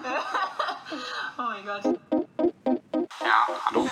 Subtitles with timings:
[1.38, 1.84] oh mein Gott.
[3.20, 3.88] Ja, hallo.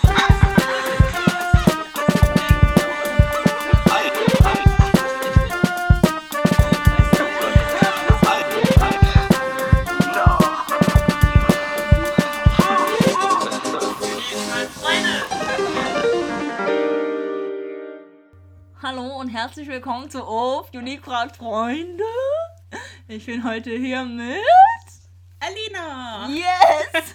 [18.80, 22.04] Hallo und herzlich willkommen zu Of Unique fragt Freunde.
[23.08, 24.38] Ich bin heute hier mit
[25.40, 26.28] Alina!
[26.28, 27.14] Yes!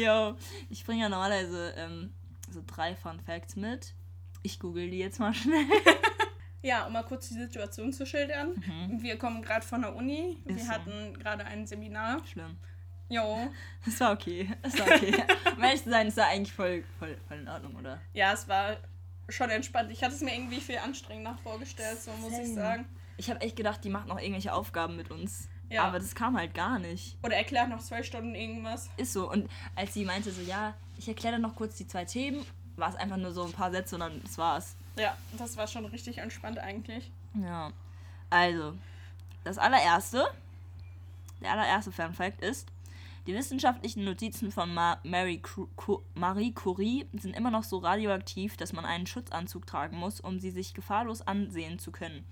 [0.00, 0.34] Yo,
[0.70, 2.12] ich bringe ja normalerweise ähm,
[2.50, 3.94] so drei Fun Facts mit.
[4.42, 5.66] Ich google die jetzt mal schnell.
[6.62, 8.62] Ja, um mal kurz die Situation zu schildern.
[9.00, 10.36] Wir kommen gerade von der Uni.
[10.44, 10.50] Mhm.
[10.50, 10.70] Ist Wir so.
[10.72, 12.20] hatten gerade ein Seminar.
[12.26, 12.58] Schlimm.
[13.08, 13.48] Jo.
[13.86, 14.50] Das war okay.
[14.62, 15.24] Das war okay.
[15.56, 17.98] um ehrlich zu sein, ist war eigentlich voll, voll, voll in Ordnung, oder?
[18.12, 18.76] Ja, es war
[19.30, 19.90] schon entspannt.
[19.90, 22.54] Ich hatte es mir irgendwie viel anstrengender vorgestellt, so muss ich Same.
[22.54, 22.86] sagen.
[23.16, 25.48] Ich habe echt gedacht, die macht noch irgendwelche Aufgaben mit uns.
[25.70, 25.84] Ja.
[25.84, 27.16] Aber das kam halt gar nicht.
[27.22, 28.90] Oder erklärt noch zwei Stunden irgendwas.
[28.96, 29.30] Ist so.
[29.30, 32.44] Und als sie meinte so, ja, ich erkläre dann noch kurz die zwei Themen,
[32.76, 34.76] war es einfach nur so ein paar Sätze und dann das war's.
[34.96, 37.10] Ja, das war schon richtig entspannt eigentlich.
[37.34, 37.72] Ja.
[38.28, 38.74] Also,
[39.44, 40.26] das allererste,
[41.40, 42.68] der allererste Fun Fact ist,
[43.26, 45.40] die wissenschaftlichen Notizen von Ma Mary
[46.14, 50.50] Marie Curie sind immer noch so radioaktiv, dass man einen Schutzanzug tragen muss, um sie
[50.50, 52.24] sich gefahrlos ansehen zu können.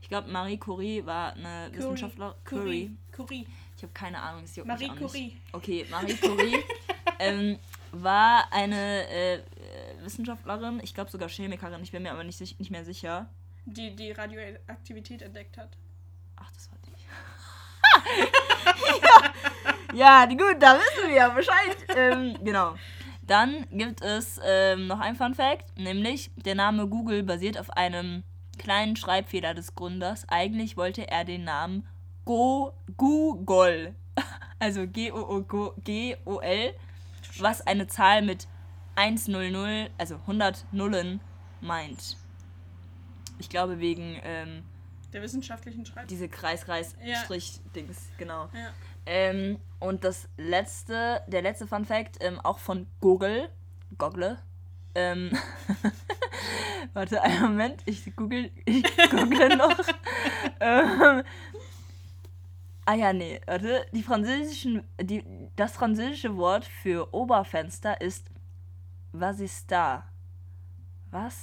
[0.00, 2.34] Ich glaube, Marie Curie war eine Wissenschaftlerin.
[2.44, 2.96] Curie.
[3.12, 3.46] Curie.
[3.76, 5.24] Ich habe keine Ahnung, es juckt Marie mich auch Curie.
[5.24, 5.36] Nicht.
[5.52, 6.64] Okay, Marie Curie
[7.18, 7.58] ähm,
[7.92, 9.42] war eine äh, äh,
[10.02, 13.28] Wissenschaftlerin, ich glaube sogar Chemikerin, ich bin mir aber nicht, nicht mehr sicher.
[13.66, 15.76] Die die Radioaktivität entdeckt hat.
[16.36, 16.92] Ach, das war die.
[19.94, 20.20] ja.
[20.20, 21.76] ja, die gut, da wissen wir ja Bescheid.
[21.96, 22.74] ähm, genau.
[23.22, 28.24] Dann gibt es ähm, noch ein Fun Fact, nämlich der Name Google basiert auf einem
[28.58, 30.26] kleinen Schreibfehler des Gründers.
[30.28, 31.86] Eigentlich wollte er den Namen
[32.24, 33.94] Go Google,
[34.58, 36.74] also G-O-O-G-O-L,
[37.38, 38.46] was eine Zahl mit
[38.96, 41.20] 100, also 100 Nullen
[41.60, 42.16] meint.
[43.38, 44.64] Ich glaube wegen ähm,
[45.12, 46.08] Der wissenschaftlichen Schreib.
[46.08, 46.30] diese Ja.
[46.32, 48.48] Kreis-Kreis-Strich-Dings, genau.
[48.52, 48.70] Ja.
[49.06, 53.48] Ähm, und das letzte, der letzte Fun Fact, ähm, auch von Google,
[53.96, 54.38] Google,
[54.94, 55.30] ähm,
[56.92, 59.78] warte einen Moment, ich google, ich google noch.
[60.60, 61.22] ähm,
[62.84, 65.24] ah ja, nee, warte, die französischen, die,
[65.56, 68.30] das französische Wort für Oberfenster ist
[69.12, 70.04] was ist da?
[71.10, 71.34] Was?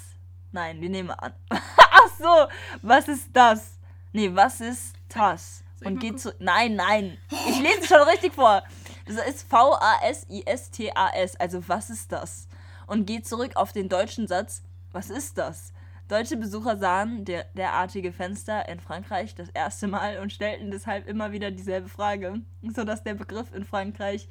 [0.52, 1.34] Nein, wir nehmen an.
[1.50, 2.48] Ach so,
[2.82, 3.80] was ist das?
[4.14, 5.64] Nee, was ist das?
[5.84, 6.34] Und geht zu.
[6.40, 7.18] Nein, nein.
[7.30, 8.64] Ich lese es schon richtig vor.
[9.06, 11.36] Das ist V-A-S-I-S-T-A-S.
[11.36, 12.48] Also, was ist das?
[12.88, 14.64] Und geht zurück auf den deutschen Satz:
[14.96, 15.74] Was ist das?
[16.08, 21.34] Deutsche Besucher sahen der, derartige Fenster in Frankreich das erste Mal und stellten deshalb immer
[21.34, 22.40] wieder dieselbe Frage,
[22.74, 24.30] sodass der Begriff in Frankreich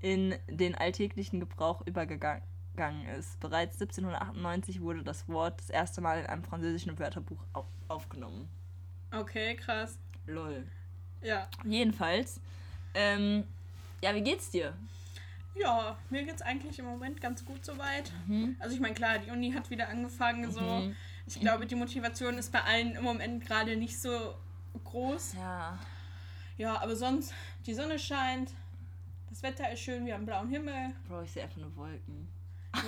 [0.00, 3.38] in den alltäglichen Gebrauch übergegangen ist.
[3.38, 8.48] Bereits 1798 wurde das Wort das erste Mal in einem französischen Wörterbuch au aufgenommen.
[9.14, 9.98] Okay, krass.
[10.26, 10.66] Lol.
[11.20, 11.48] Ja.
[11.66, 12.40] Jedenfalls,
[12.94, 13.44] ähm,
[14.00, 14.72] ja, wie geht's dir?
[15.54, 18.12] Ja, mir geht's eigentlich im Moment ganz gut soweit.
[18.26, 18.56] Mhm.
[18.60, 20.60] Also ich meine, klar, die Uni hat wieder angefangen, so.
[20.60, 20.96] Mhm.
[21.26, 24.34] Ich glaube, die Motivation ist bei allen im Moment gerade nicht so
[24.84, 25.34] groß.
[25.34, 25.78] Ja.
[26.56, 27.34] Ja, aber sonst,
[27.66, 28.50] die Sonne scheint,
[29.30, 30.94] das Wetter ist schön, wir haben blauen Himmel.
[31.06, 32.28] Bro, ich sehe einfach nur Wolken.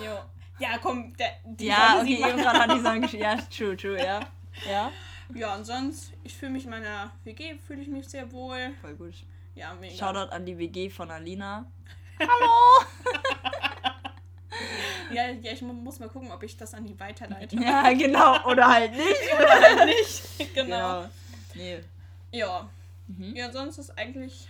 [0.05, 0.19] Jo.
[0.59, 2.37] Ja, komm, der, die ja, Sonne okay, sieht man.
[2.37, 4.21] gerade hat die Sonne Ja, true, true, ja.
[4.69, 4.91] Ja,
[5.35, 8.73] Ja, und sonst, ich fühle mich in meiner WG, fühle ich mich sehr wohl.
[8.81, 9.15] voll gut.
[9.55, 9.95] Ja, mega.
[9.95, 11.67] Shoutout an die WG von Alina.
[15.13, 17.57] Ja, ja, ich mu- muss mal gucken, ob ich das an die weiterleite.
[17.57, 18.45] Ja, genau.
[18.49, 19.05] Oder halt nicht.
[19.37, 20.55] Oder halt nicht.
[20.55, 21.07] Genau.
[21.55, 21.81] Nee,
[22.33, 22.69] Ja.
[23.09, 23.35] Mhm.
[23.35, 24.49] Ja, sonst ist eigentlich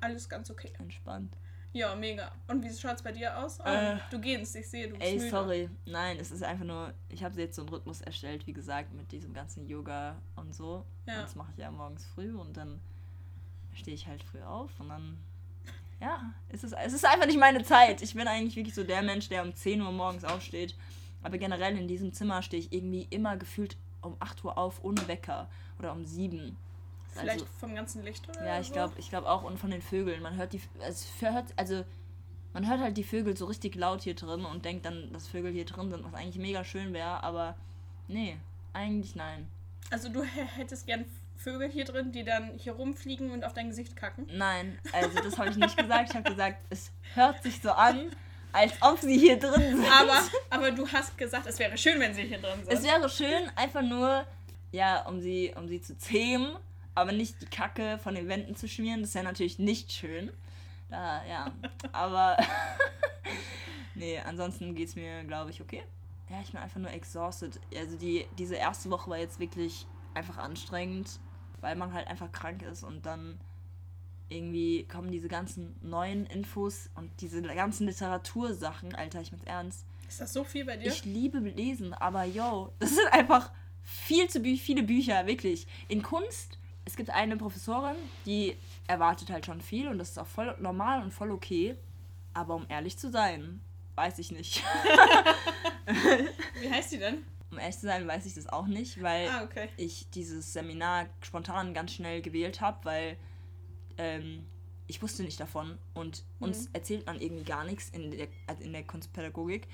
[0.00, 0.70] alles ganz okay.
[0.78, 1.36] entspannt.
[1.72, 2.30] Ja, mega.
[2.48, 3.58] Und wie schaut's bei dir aus?
[3.60, 3.98] Oh, Äh.
[4.10, 5.30] du gehst, ich sehe, du bist Ey, müde.
[5.30, 5.70] sorry.
[5.86, 9.10] Nein, es ist einfach nur, ich habe jetzt so einen Rhythmus erstellt, wie gesagt, mit
[9.12, 10.84] diesem ganzen Yoga und so.
[11.06, 11.14] Ja.
[11.16, 12.80] Und das mache ich ja morgens früh und dann
[13.74, 15.18] stehe ich halt früh auf und dann,
[16.00, 18.02] ja, es ist, es ist einfach nicht meine Zeit.
[18.02, 20.74] Ich bin eigentlich wirklich so der Mensch, der um 10 Uhr morgens aufsteht.
[21.22, 25.06] Aber generell in diesem Zimmer stehe ich irgendwie immer gefühlt um 8 Uhr auf, ohne
[25.08, 25.48] Wecker.
[25.78, 26.56] Oder um 7.
[27.12, 28.72] Vielleicht Also, vom ganzen Licht oder ja, ich so?
[28.74, 30.22] glaube ich glaub auch und von den Vögeln.
[30.22, 31.84] Man hört die, es hört, also
[32.52, 35.52] man hört halt die Vögel so richtig laut hier drin und denkt dann, dass Vögel
[35.52, 37.56] hier drin sind, was eigentlich mega schön wäre, aber
[38.08, 38.36] nee,
[38.72, 39.48] eigentlich nein.
[39.90, 41.04] Also du hä- hättest gern
[41.40, 44.26] Vögel hier drin, die dann hier rumfliegen und auf dein Gesicht kacken?
[44.30, 46.10] Nein, also das habe ich nicht gesagt.
[46.10, 48.10] Ich habe gesagt, es hört sich so an,
[48.52, 49.90] als ob sie hier drin sind.
[49.90, 50.20] Aber,
[50.50, 52.72] aber du hast gesagt, es wäre schön, wenn sie hier drin sind.
[52.72, 54.26] Es wäre schön, einfach nur,
[54.70, 56.56] ja, um sie, um sie zu zähmen,
[56.94, 59.00] aber nicht die Kacke von den Wänden zu schmieren.
[59.00, 60.30] Das wäre natürlich nicht schön.
[60.90, 61.52] Da, ja.
[61.92, 62.36] Aber
[63.94, 65.84] nee, ansonsten geht es mir, glaube ich, okay.
[66.28, 67.58] Ja, ich bin einfach nur exhausted.
[67.74, 71.18] Also die, diese erste Woche war jetzt wirklich einfach anstrengend,
[71.60, 73.38] weil man halt einfach krank ist und dann
[74.28, 79.84] irgendwie kommen diese ganzen neuen Infos und diese ganzen Literatursachen, Alter, ich bin's ernst.
[80.08, 80.88] Ist das so viel bei dir?
[80.88, 83.50] Ich liebe Lesen, aber yo, das sind einfach
[83.82, 85.66] viel zu bü viele Bücher, wirklich.
[85.88, 87.96] In Kunst, es gibt eine Professorin,
[88.26, 91.76] die erwartet halt schon viel und das ist auch voll normal und voll okay.
[92.32, 93.60] Aber um ehrlich zu sein,
[93.96, 94.62] weiß ich nicht.
[96.60, 97.24] Wie heißt die denn?
[97.50, 99.68] Um ehrlich zu sein, weiß ich das auch nicht, weil Ah, okay.
[99.76, 103.16] ich dieses Seminar spontan ganz schnell gewählt habe, weil
[103.98, 104.46] ähm,
[104.86, 108.72] ich wusste nicht davon und uns erzählt man irgendwie gar nichts in der, also in
[108.72, 109.66] der Kunstpädagogik.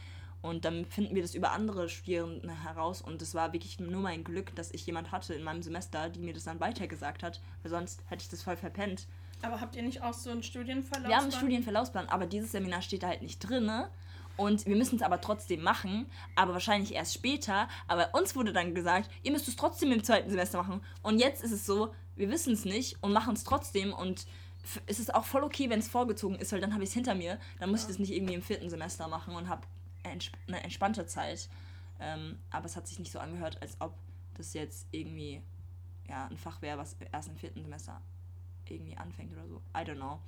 [0.43, 4.22] Und dann finden wir das über andere Studierende heraus und es war wirklich nur mein
[4.22, 7.70] Glück, dass ich jemand hatte in meinem Semester, die mir das dann weitergesagt hat, weil
[7.70, 9.06] sonst hätte ich das voll verpennt.
[9.43, 11.08] Aber habt ihr nicht auch so einen Studienverlauf?
[11.08, 13.70] Wir haben einen Studienverlaufsplan, aber dieses Seminar steht da halt nicht drin.
[14.36, 17.68] Und wir müssen es aber trotzdem machen, aber wahrscheinlich erst später.
[17.88, 20.82] Aber uns wurde dann gesagt, ihr müsst es trotzdem im zweiten Semester machen.
[21.02, 23.92] Und jetzt ist es so, wir wissen es nicht und machen es trotzdem.
[23.92, 24.26] Und
[24.86, 27.14] es ist auch voll okay, wenn es vorgezogen ist, weil dann habe ich es hinter
[27.14, 27.38] mir.
[27.58, 29.62] Dann muss ich das nicht irgendwie im vierten Semester machen und habe
[30.02, 31.48] entsp eine entspannte Zeit.
[31.98, 33.94] Ähm, aber es hat sich nicht so angehört, als ob
[34.34, 35.42] das jetzt irgendwie
[36.08, 38.00] ja, ein Fach wäre, was erst im vierten Semester
[38.68, 39.62] irgendwie anfängt oder so.
[39.74, 40.20] I don't know.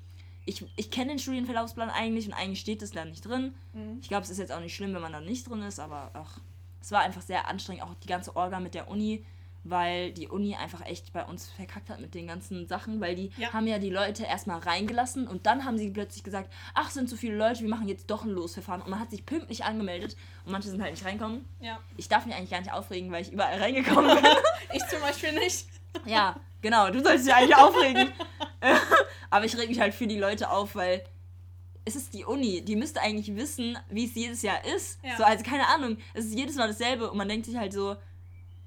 [0.48, 3.54] Ich, ich kenne den Studienverlaufsplan eigentlich und eigentlich steht das da nicht drin.
[3.74, 3.98] Mhm.
[4.00, 6.10] Ich glaube, es ist jetzt auch nicht schlimm, wenn man da nicht drin ist, aber
[6.14, 6.38] ach,
[6.80, 9.24] es war einfach sehr anstrengend, auch die ganze Orga mit der Uni,
[9.64, 13.30] weil die Uni einfach echt bei uns verkackt hat mit den ganzen Sachen, weil die
[13.36, 13.52] Ja.
[13.52, 17.16] haben ja die Leute erstmal reingelassen und dann haben sie plötzlich gesagt, ach, sind zu
[17.16, 20.16] viele Leute, wir machen jetzt doch ein Losverfahren und man hat sich pünktlich angemeldet
[20.46, 21.44] und manche sind halt nicht reingekommen.
[21.60, 21.78] Ja.
[21.98, 24.24] Ich darf mich eigentlich gar nicht aufregen, weil ich überall reingekommen bin.
[24.72, 25.66] Ich zum Beispiel nicht.
[26.06, 28.12] Ja, genau, du solltest dich eigentlich aufregen.
[29.30, 31.04] Aber ich reg mich halt für die Leute auf, weil
[31.84, 32.62] es ist die Uni.
[32.62, 34.98] Die müsste eigentlich wissen, wie es jedes Jahr ist.
[35.02, 35.16] Ja.
[35.16, 35.98] So, also keine Ahnung.
[36.14, 37.96] Es ist jedes Mal dasselbe und man denkt sich halt so,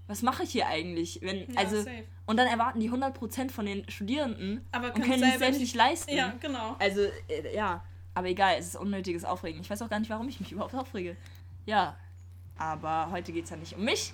[0.08, 1.20] was mache ich hier eigentlich?
[1.22, 2.04] Wenn, Ja, also, safe.
[2.26, 6.16] und dann erwarten die 100% von den Studierenden Aber und können es selbst nicht- leisten.
[6.16, 6.76] Ja, genau.
[6.80, 7.84] Also, äh, ja.
[8.14, 9.62] Aber egal, es ist unnötiges Aufregen.
[9.62, 11.16] Ich weiß auch gar nicht, warum ich mich überhaupt aufrege.
[11.66, 11.96] Ja.
[12.58, 14.14] Aber heute geht es ja nicht um mich.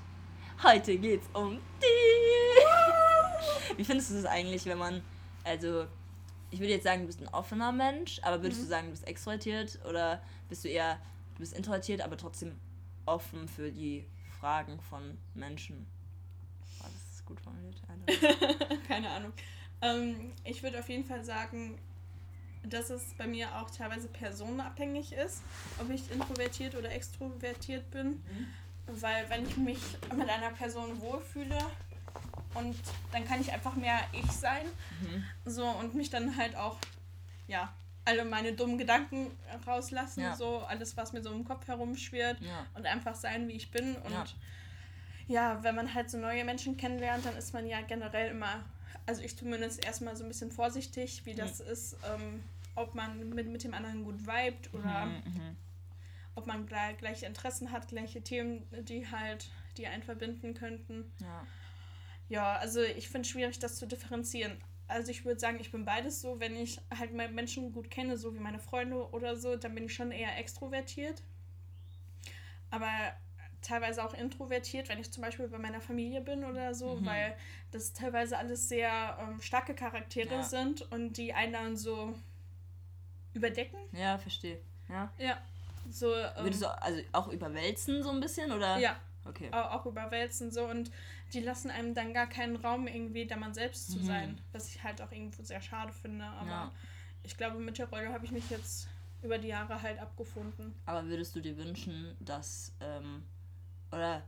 [0.63, 2.66] Heute geht's um die.
[3.75, 5.01] Wie findest du das eigentlich, wenn man,
[5.43, 5.87] also,
[6.51, 8.65] ich würde jetzt sagen, du bist ein offener Mensch, aber würdest Mhm.
[8.65, 10.99] du sagen, du bist extrovertiert oder bist du eher,
[11.35, 12.59] du bist introvertiert, aber trotzdem
[13.05, 14.05] offen für die
[14.39, 15.85] Fragen von Menschen?
[16.79, 17.81] War das gut formuliert?
[18.87, 19.33] Keine Ahnung.
[19.81, 21.77] Ähm, ich würde auf jeden Fall sagen,
[22.63, 25.41] dass es bei mir auch teilweise personenabhängig ist,
[25.79, 28.21] ob ich introvertiert oder extrovertiert bin.
[28.87, 29.79] Weil wenn ich mich
[30.15, 31.57] mit einer Person wohlfühle
[32.53, 32.75] und
[33.11, 34.65] dann kann ich einfach mehr ich sein.
[35.01, 35.23] Mhm.
[35.45, 36.77] So und mich dann halt auch,
[37.47, 37.73] ja,
[38.05, 39.31] alle meine dummen Gedanken
[39.65, 40.35] rauslassen, Ja.
[40.35, 42.65] so alles, was mir so im Kopf herumschwirrt Ja.
[42.73, 43.95] und einfach sein, wie ich bin.
[43.97, 44.25] Und Ja.
[45.27, 45.63] ja.
[45.63, 48.63] wenn man halt so neue Menschen kennenlernt, dann ist man ja generell immer,
[49.05, 52.43] also ich zumindest erstmal so ein bisschen vorsichtig, wie das ist, ähm,
[52.75, 55.55] ob man mit, mit dem anderen gut vibet oder Mhm, mhm.
[56.35, 61.11] ob man gleich, gleiche Interessen hat, gleiche Themen, die halt, die einen verbinden könnten.
[61.19, 61.45] Ja.
[62.29, 64.57] Ja, also ich finde es schwierig, das zu differenzieren.
[64.87, 66.39] Also ich würde sagen, ich bin beides so.
[66.39, 69.85] Wenn ich halt meine Menschen gut kenne, so wie meine Freunde oder so, dann bin
[69.85, 71.21] ich schon eher extrovertiert.
[72.69, 72.89] Aber
[73.61, 77.05] teilweise auch introvertiert, wenn ich zum Beispiel bei meiner Familie bin oder so, Mhm.
[77.05, 77.35] weil
[77.71, 80.43] das teilweise alles sehr ähm, starke Charaktere Ja.
[80.43, 82.13] sind und die einen dann so
[83.33, 83.77] überdecken.
[83.91, 84.59] Ja, verstehe.
[84.89, 85.11] Ja.
[85.17, 85.37] Ja.
[85.89, 88.77] So, ähm, Würdest du also auch überwälzen so ein bisschen oder?
[88.79, 89.49] ja, Okay.
[89.51, 90.91] auch, auch überwälzen so und
[91.33, 94.03] die lassen einem dann gar keinen Raum irgendwie da man selbst zu Mhm.
[94.03, 96.71] sein, was ich halt auch irgendwo sehr schade finde, aber Ja.
[97.23, 98.87] ich glaube mit der Rolle habe ich mich jetzt
[99.21, 100.73] über die Jahre halt abgefunden.
[100.85, 103.23] Aber würdest du dir wünschen, dass ähm,
[103.91, 104.23] oder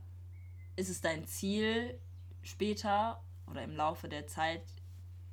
[0.76, 1.98] ist es dein Ziel
[2.42, 4.62] später oder im Laufe der Zeit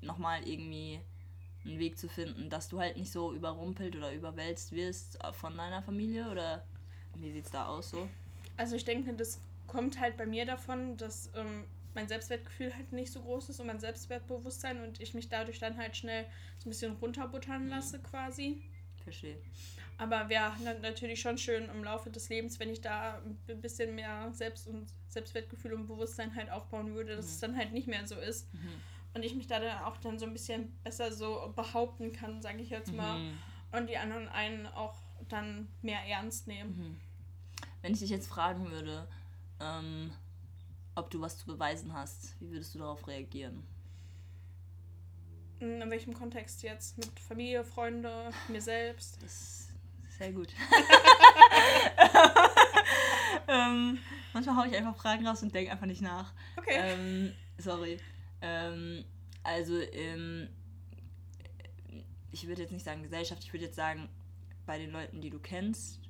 [0.02, 1.00] nochmal irgendwie
[1.66, 5.82] einen Weg zu finden, dass du halt nicht so überrumpelt oder überwälzt wirst von deiner
[5.82, 6.64] Familie oder
[7.16, 8.08] wie sieht's da aus so?
[8.58, 13.12] Also ich denke, das kommt halt bei mir davon, dass ähm, mein Selbstwertgefühl halt nicht
[13.12, 16.26] so groß ist und mein Selbstwertbewusstsein und ich mich dadurch dann halt schnell
[16.60, 18.62] so ein bisschen runterbuttern lasse quasi.
[19.04, 19.38] Verstehe.
[19.98, 23.96] Aber wäre na- natürlich schon schön im Laufe des Lebens, wenn ich da ein bisschen
[23.96, 28.06] mehr Selbst- und Selbstwertgefühl und Bewusstsein halt aufbauen würde, dass es dann halt nicht mehr
[28.06, 28.54] so ist.
[28.54, 28.60] Mhm.
[29.16, 32.62] Und ich mich da dann auch dann so ein bisschen besser so behaupten kann, sage
[32.62, 33.18] ich jetzt mal.
[33.18, 33.38] Mhm.
[33.72, 34.96] Und die anderen einen auch
[35.30, 36.78] dann mehr ernst nehmen.
[36.78, 36.98] Mhm.
[37.82, 39.08] Wenn ich dich jetzt fragen würde,
[39.60, 40.12] ähm,
[40.96, 43.64] ob du was zu beweisen hast, wie würdest du darauf reagieren?
[45.60, 46.98] In welchem Kontext jetzt?
[46.98, 49.18] Mit Familie, Freunde, mir selbst?
[49.24, 50.50] Das ist sehr gut.
[53.48, 53.98] ähm,
[54.34, 56.34] manchmal haue ich einfach Fragen raus und denke einfach nicht nach.
[56.58, 56.76] Okay.
[56.76, 57.98] Ähm, sorry.
[58.42, 59.04] Ähm,
[59.44, 60.50] also, ähm,
[62.32, 64.10] ich würde jetzt nicht sagen Gesellschaft, ich würde jetzt sagen,
[64.66, 66.02] bei den Leuten, die du kennst,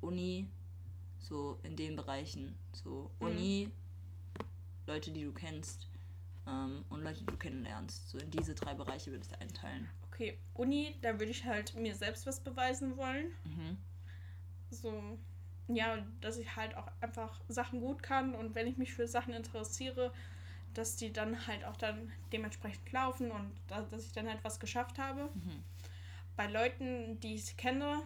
[0.00, 0.48] Uni,
[1.28, 2.56] so in den Bereichen.
[2.72, 3.70] So Uni,
[4.86, 5.88] Leute, die du kennst
[6.46, 8.08] ähm, und Leute, die du kennenlernst.
[8.08, 9.88] So in diese drei Bereiche würde ich es einteilen.
[10.10, 13.32] Okay, Uni, da würde ich halt mir selbst was beweisen wollen.
[13.44, 13.76] Mhm.
[14.70, 15.18] So,
[15.68, 19.34] ja, dass ich halt auch einfach Sachen gut kann und wenn ich mich für Sachen
[19.34, 20.12] interessiere,
[20.74, 24.60] dass die dann halt auch dann dementsprechend laufen und da, dass ich dann halt was
[24.60, 25.30] geschafft habe.
[25.34, 25.62] Mhm.
[26.36, 28.02] Bei Leuten, die ich kenne,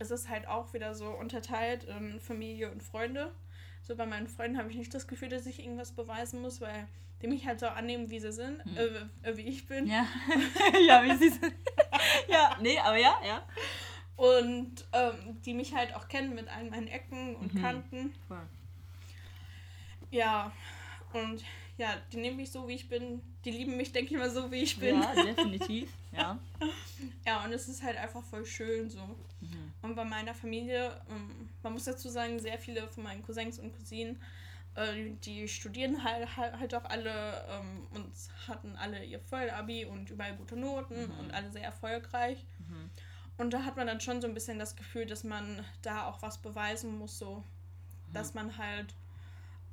[0.00, 3.32] ist es halt auch wieder so unterteilt in Familie und Freunde.
[3.82, 6.88] So bei meinen Freunden habe ich nicht das Gefühl, dass ich irgendwas beweisen muss, weil
[7.22, 8.76] die mich halt so annehmen, wie sie sind, Mhm.
[9.22, 9.86] äh, wie ich bin.
[9.86, 10.06] Ja.
[10.86, 11.54] ja, wie sie sind.
[12.28, 13.42] ja, nee, aber ja, ja.
[14.16, 17.60] Und ähm, die mich halt auch kennen mit allen meinen Ecken und Mhm.
[17.62, 18.14] Kanten.
[18.28, 18.46] Voll.
[20.10, 20.52] Ja,
[21.12, 21.44] und
[21.80, 23.22] ja, die nehmen mich so, wie ich bin.
[23.44, 25.00] Die lieben mich, denke ich mal, so, wie ich bin.
[25.00, 25.90] Ja, definitiv.
[26.12, 26.38] Ja.
[27.26, 28.98] Ja, und es ist halt einfach voll schön so.
[29.40, 29.72] Mhm.
[29.82, 33.72] Und bei meiner Familie, ähm, man muss dazu sagen, sehr viele von meinen Cousins und
[33.74, 34.20] Cousinen,
[34.74, 38.12] äh, die studieren halt, halt, auch alle ähm, und
[38.48, 41.18] hatten alle ihr Vollabi und überall gute Noten Mhm.
[41.20, 42.44] und alle sehr erfolgreich.
[42.58, 42.90] Mhm.
[43.38, 46.20] Und da hat man dann schon so ein bisschen das Gefühl, dass man da auch
[46.20, 47.36] was beweisen muss, so
[48.08, 48.12] Mhm.
[48.12, 48.94] dass man halt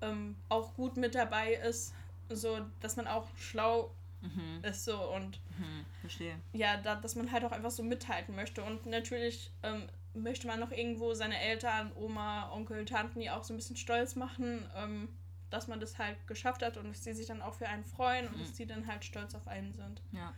[0.01, 1.93] ähm, auch gut mit dabei ist,
[2.29, 4.63] so dass man auch schlau Mhm.
[4.63, 5.85] ist so und Mhm.
[6.01, 6.35] Verstehe.
[6.53, 8.63] ja, da, dass man halt auch einfach so mithalten möchte.
[8.63, 13.53] Und natürlich ähm, möchte man noch irgendwo seine Eltern, Oma, Onkel, Tanten, die auch so
[13.53, 15.07] ein bisschen stolz machen, ähm,
[15.51, 18.27] dass man das halt geschafft hat und dass sie sich dann auch für einen freuen
[18.27, 18.39] und Mhm.
[18.41, 20.01] dass die dann halt stolz auf einen sind.
[20.11, 20.33] Ja.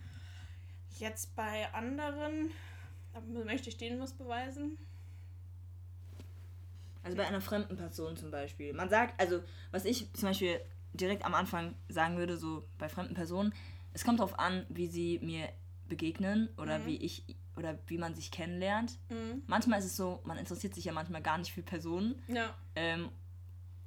[0.99, 2.51] Jetzt bei anderen
[3.45, 4.77] möchte ich denen was beweisen.
[7.03, 8.73] Also bei einer fremden Person zum Beispiel.
[8.73, 9.41] Man sagt, also
[9.71, 10.59] was ich zum Beispiel
[10.93, 13.53] direkt am Anfang sagen würde, so bei fremden Personen,
[13.93, 15.49] es kommt darauf an, wie sie mir
[15.87, 16.85] begegnen oder Mhm.
[16.85, 17.23] wie ich
[17.55, 18.97] oder wie man sich kennenlernt.
[19.09, 19.43] Mhm.
[19.47, 22.21] Manchmal ist es so, man interessiert sich ja manchmal gar nicht für Personen.
[22.27, 23.09] Ja, Ähm,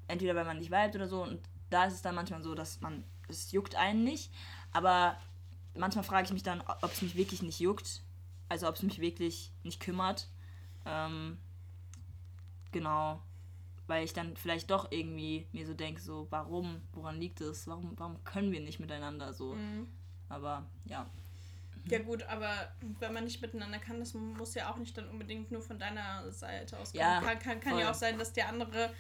[0.09, 1.41] entweder weil man nicht vibet oder so und
[1.71, 4.31] da ist es dann manchmal so, dass man, es juckt einen nicht,
[4.73, 5.17] aber
[5.75, 8.03] manchmal frage ich mich dann, ob es mich wirklich nicht juckt,
[8.49, 10.29] also ob es mich wirklich nicht kümmert.
[10.85, 11.39] Ähm,
[12.73, 13.23] genau,
[13.87, 17.93] weil ich dann vielleicht doch irgendwie mir so denke, so warum, woran liegt es, warum,
[17.97, 19.87] warum können wir nicht miteinander so, mhm.
[20.29, 21.09] aber ja.
[21.87, 25.51] ja gut, aber wenn man nicht miteinander kann, das muss ja auch nicht dann unbedingt
[25.51, 28.93] nur von deiner Seite aus Ja, Kann, kann, kann ja auch sein, dass der andere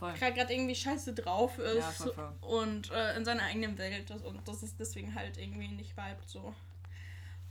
[0.00, 2.32] gerade irgendwie scheiße drauf ist Ja, voll, voll.
[2.40, 6.26] und äh, in seiner eigenen Welt ist und das ist deswegen halt irgendwie nicht vibet
[6.26, 6.54] so.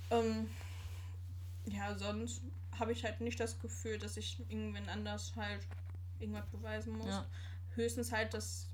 [0.09, 0.49] Ähm,
[1.65, 2.41] ja, sonst
[2.79, 5.65] habe ich halt nicht das Gefühl, dass ich irgendwen anders halt
[6.19, 7.07] irgendwas beweisen muss.
[7.07, 7.25] Ja.
[7.75, 8.67] Höchstens halt, dass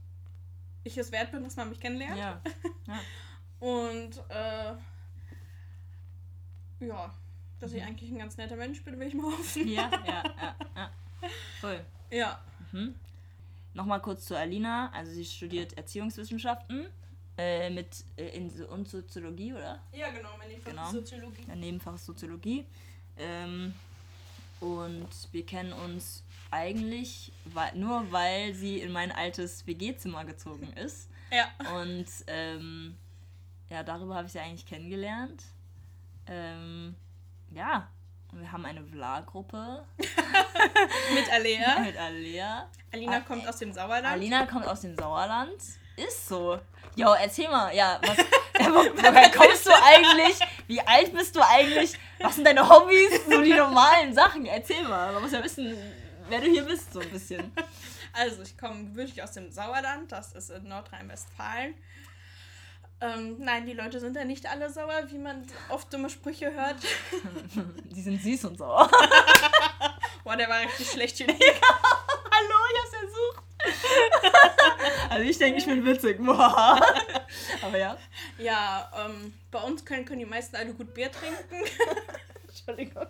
[0.84, 2.18] ich es wert bin, dass man mich kennenlernt.
[2.18, 2.42] Ja,
[2.88, 3.00] ja.
[3.60, 4.76] Und äh,
[6.86, 7.14] ja,
[7.60, 7.88] dass ich Mhm.
[7.88, 9.68] eigentlich ein ganz netter Mensch bin, will ich mal hoffen.
[9.68, 10.92] ja, ja, ja, ja.
[11.60, 11.84] Voll.
[12.12, 12.42] Ja.
[12.72, 12.96] Mhm.
[13.74, 14.92] Nochmal kurz zu Alina.
[14.92, 16.88] Also sie studiert Erziehungswissenschaften
[17.38, 19.82] äh, mit äh, in und Soziologie, oder?
[19.94, 20.92] Ja, genau, mein Fach Genau.
[20.92, 21.46] Soziologie.
[21.50, 22.66] Ein Nebenfach ist Soziologie.
[23.18, 23.74] Ähm,
[24.60, 27.32] und wir kennen uns eigentlich
[27.74, 31.10] nur, weil sie in mein altes WG-Zimmer gezogen ist.
[31.32, 31.76] Ja.
[31.76, 32.96] Und ähm,
[33.70, 35.44] ja, darüber habe ich sie eigentlich kennengelernt.
[36.28, 36.96] Ähm,
[37.52, 37.90] ja,
[38.32, 39.86] wir haben eine Vla-Gruppe
[41.14, 41.80] Mit Alea.
[41.86, 42.70] mit Alea.
[42.92, 44.06] Alina Ah, kommt aus dem Sauerland.
[44.06, 45.62] Alina kommt aus dem Sauerland.
[45.96, 46.60] Ist so.
[46.96, 48.25] Jo, erzähl mal, ja, was, ja,
[48.68, 50.40] wo, woher kommst du eigentlich?
[50.68, 51.94] Wie alt bist du eigentlich?
[52.20, 53.26] Was sind deine Hobbys?
[53.30, 54.46] So die normalen Sachen.
[54.46, 55.14] Erzähl mal.
[55.14, 55.78] Man muss ja wissen,
[56.30, 57.52] wer du hier bist, so ein bisschen.
[58.14, 61.76] Also, ich komme wirklich aus dem Sauerland, das ist in Nordrhein-Westfalen.
[63.02, 66.78] Ähm, nein, die Leute sind ja nicht alle sauer, wie man oft dumme Sprüche hört.
[67.92, 68.90] Die sind süß und sauer.
[70.24, 71.20] Boah, der war richtig schlecht.
[71.20, 71.36] Julie.
[71.36, 72.95] Hallo, ich hab's.
[75.10, 76.20] also ich denke, ich bin witzig.
[76.28, 77.98] Aber ja.
[78.38, 81.72] Ja, ähm, bei uns können, können die meisten alle gut Bier trinken.
[82.48, 83.08] Entschuldigung.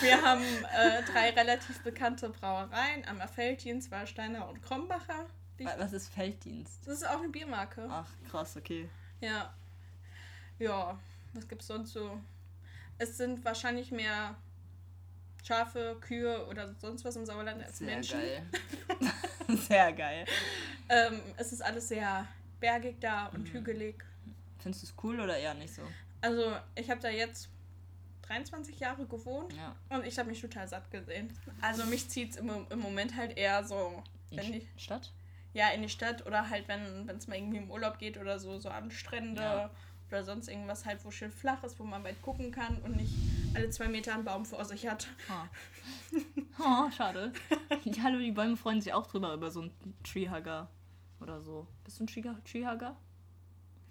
[0.00, 3.04] Wir haben äh, drei relativ bekannte Brauereien.
[3.04, 5.26] Einmal Felddienst, Warsteiner und Krombacher.
[5.78, 6.86] Was ist Felddienst?
[6.86, 7.86] Das ist auch eine Biermarke.
[7.90, 8.88] Ach, krass, okay.
[9.20, 9.54] Ja.
[10.58, 10.98] Ja,
[11.32, 12.20] was gibt's sonst so?
[12.98, 14.36] Es sind wahrscheinlich mehr
[15.46, 18.18] Schafe, Kühe oder sonst was im Sauerland als Sehr Menschen.
[18.18, 18.46] geil.
[19.68, 20.24] Sehr geil.
[20.88, 22.26] Ähm, es ist alles sehr
[22.58, 23.52] bergig da und Mhm.
[23.52, 24.04] hügelig.
[24.58, 25.82] Findest du es cool oder eher nicht so?
[26.20, 27.48] Also, ich habe da jetzt
[28.22, 29.76] 23 Jahre gewohnt Ja.
[29.90, 31.32] und ich habe mich total satt gesehen.
[31.60, 35.12] Also, mich zieht es im, im Moment halt eher so, In wenn ich, Stadt?
[35.52, 38.58] ja, in die Stadt oder halt, wenn es mal irgendwie im Urlaub geht oder so,
[38.58, 39.70] so an Strände Ja.
[40.08, 43.12] Oder sonst irgendwas halt, wo schön flach ist, wo man weit gucken kann und nicht
[43.54, 45.08] alle zwei Meter einen Baum vor sich hat.
[45.28, 45.46] Ah.
[46.58, 47.32] Oh, schade.
[47.84, 49.72] Die, hallo, die Bäume freuen sich auch drüber, über so einen
[50.04, 50.68] Treehugger
[51.20, 51.66] oder so.
[51.84, 52.36] Bist du ein Treehugger?
[52.44, 52.96] Treehugger?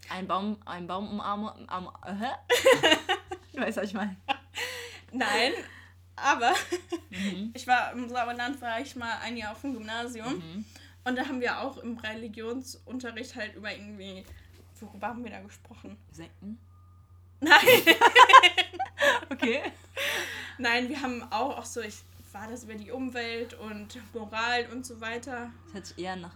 [0.10, 2.32] Ein Baum, ein Baum umarmen, am, äh, hä?
[3.54, 4.16] Du weißt, was ich meine.
[5.12, 5.54] Nein,
[6.16, 6.54] aber
[7.10, 7.52] Mhm.
[7.56, 10.66] ich war im Sauerland, war ich mal ein Jahr auf dem Gymnasium Mhm.
[11.06, 14.26] und da haben wir auch im Religionsunterricht halt über irgendwie,
[14.82, 15.98] worüber haben wir da gesprochen?
[16.12, 16.58] Sekten?
[17.42, 17.60] Nein,
[19.32, 19.62] Okay.
[20.58, 21.96] nein, wir haben auch, auch so, ich
[22.32, 25.52] war das über die Umwelt und Moral und so weiter.
[25.66, 26.36] Das hört sich eher nach.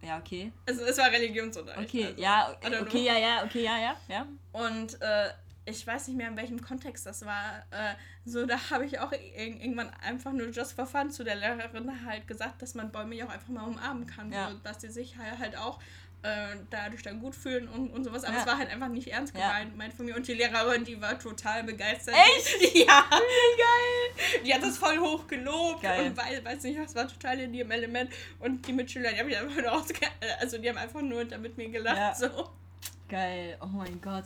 [0.00, 0.52] Ja, okay.
[0.66, 1.88] Also es war Religionsunterricht.
[1.88, 2.20] Okay, also.
[2.20, 2.98] ja, okay, know.
[2.98, 4.26] ja, ja, okay, ja, ja, ja.
[4.52, 5.30] Und äh,
[5.64, 7.64] ich weiß nicht mehr, in welchem Kontext das war.
[7.70, 7.94] Äh,
[8.24, 12.06] so, da habe ich auch ir- irgendwann einfach nur just for fun zu der Lehrerin
[12.06, 14.32] halt gesagt, dass man Bäume ja auch einfach mal umarmen kann.
[14.32, 14.50] Ja.
[14.50, 15.80] So, dass die sich halt auch
[16.22, 18.24] äh, dadurch dann gut fühlen und, und sowas.
[18.24, 18.40] Aber Ja.
[18.40, 19.48] es war halt einfach nicht ernst Ja.
[19.48, 20.16] gemeint meint von mir.
[20.16, 22.14] Und die Lehrerin, die war total begeistert.
[22.14, 22.74] Echt?
[22.86, 23.04] Ja.
[23.10, 24.42] geil.
[24.44, 26.06] Die hat das voll hoch gelobt Geil.
[26.06, 28.10] und weiß, weiß nicht, was war total in ihrem Element.
[28.40, 29.94] Und die Mitschüler, die haben, mich einfach nur ausge
[30.40, 31.96] also die haben einfach nur da mit mir gelacht.
[31.96, 32.14] Ja.
[32.14, 32.48] So.
[33.08, 34.24] Geil, oh mein Gott.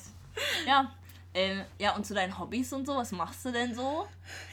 [0.67, 0.93] Ja,
[1.35, 4.07] ähm, ja, und zu deinen Hobbys und so, was machst du denn so?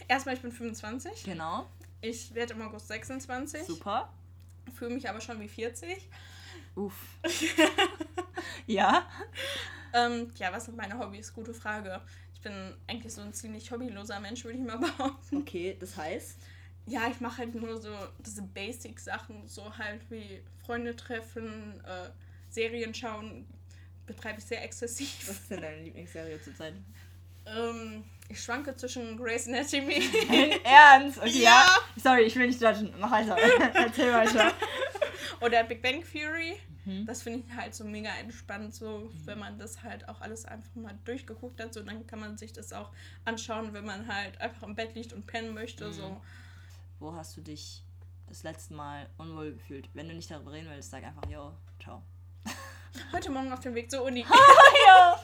[0.07, 1.23] Erstmal, ich bin 25.
[1.23, 1.67] Genau,
[2.01, 3.63] Ich werde im August 26.
[3.65, 4.09] super.
[4.77, 6.07] Fühle mich aber schon wie 40.
[6.79, 7.19] Uff.
[8.67, 9.05] ja?
[9.93, 11.33] Ähm, ja, was sind meine Hobbys?
[11.33, 11.99] Gute Frage.
[12.33, 12.53] Ich bin
[12.87, 15.37] eigentlich so ein ziemlich hobbyloser Mensch, würde ich mal behaupten.
[15.37, 16.37] Okay, das heißt?
[16.85, 22.09] Ja, ich mache halt nur so diese Basic-Sachen, so halt wie Freunde treffen, äh,
[22.49, 23.45] Serien schauen,
[24.05, 25.27] betreibe ich sehr exzessiv.
[25.27, 26.75] Was ist denn deine Lieblingsserie zurzeit?
[27.45, 30.01] Ähm, ich schwanke zwischen Grey's Anatomy.
[30.63, 31.17] Ernst?
[31.17, 31.49] Okay, ja.
[31.51, 31.77] Ja.
[32.01, 32.93] Sorry, ich will nicht judgen.
[32.99, 33.35] Mach weiter.
[33.73, 34.53] Erzähl weiter.
[35.41, 36.57] Oder Big Bang Theory.
[36.85, 37.05] Mhm.
[37.05, 40.73] Das finde ich halt so mega entspannt, so wenn man das halt auch alles einfach
[40.75, 42.89] mal durchgeguckt hat, so dann kann man sich das auch
[43.25, 45.93] anschauen, wenn man halt einfach im Bett liegt und pennen möchte, Mhm.
[45.93, 46.21] so.
[46.99, 47.83] Wo hast du dich
[48.27, 49.89] das letzte Mal unwohl gefühlt?
[49.93, 52.01] Wenn du nicht darüber reden willst, sag einfach, yo, ciao.
[53.13, 54.25] Heute Morgen auf dem Weg zur Uni.
[54.87, 55.19] ja.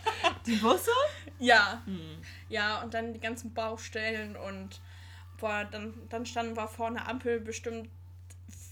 [0.45, 0.91] Die Busse?
[1.39, 2.21] ja, Hm.
[2.49, 4.79] ja, und dann die ganzen Baustellen und
[5.39, 7.89] boah, dann, dann standen wir vor einer Ampel bestimmt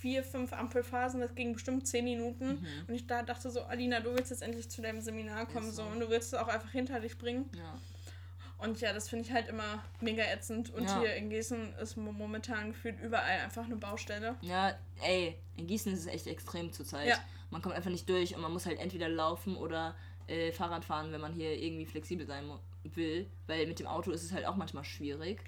[0.04, 2.68] vier, fünf Ampelphasen, das ging bestimmt zehn Minuten.
[2.89, 5.84] Und ich da dachte so, Alina, du willst jetzt endlich zu deinem Seminar kommen, so,
[5.84, 5.89] so.
[5.89, 7.50] und du willst es auch einfach hinter dich bringen.
[7.56, 7.80] Ja.
[8.58, 10.74] Und ja, das finde ich halt immer mega ätzend.
[10.74, 11.00] Und Ja.
[11.00, 14.36] hier in Gießen ist mo- momentan gefühlt überall einfach eine Baustelle.
[14.42, 17.08] Ja, ey, in Gießen ist es echt extrem zurzeit.
[17.08, 17.16] Ja.
[17.50, 19.96] Man kommt einfach nicht durch und man muss halt entweder laufen oder
[20.28, 23.30] äh, Fahrrad fahren, wenn man hier irgendwie flexibel sein mu- will.
[23.48, 25.41] Weil mit dem Auto ist es halt auch manchmal schwierig.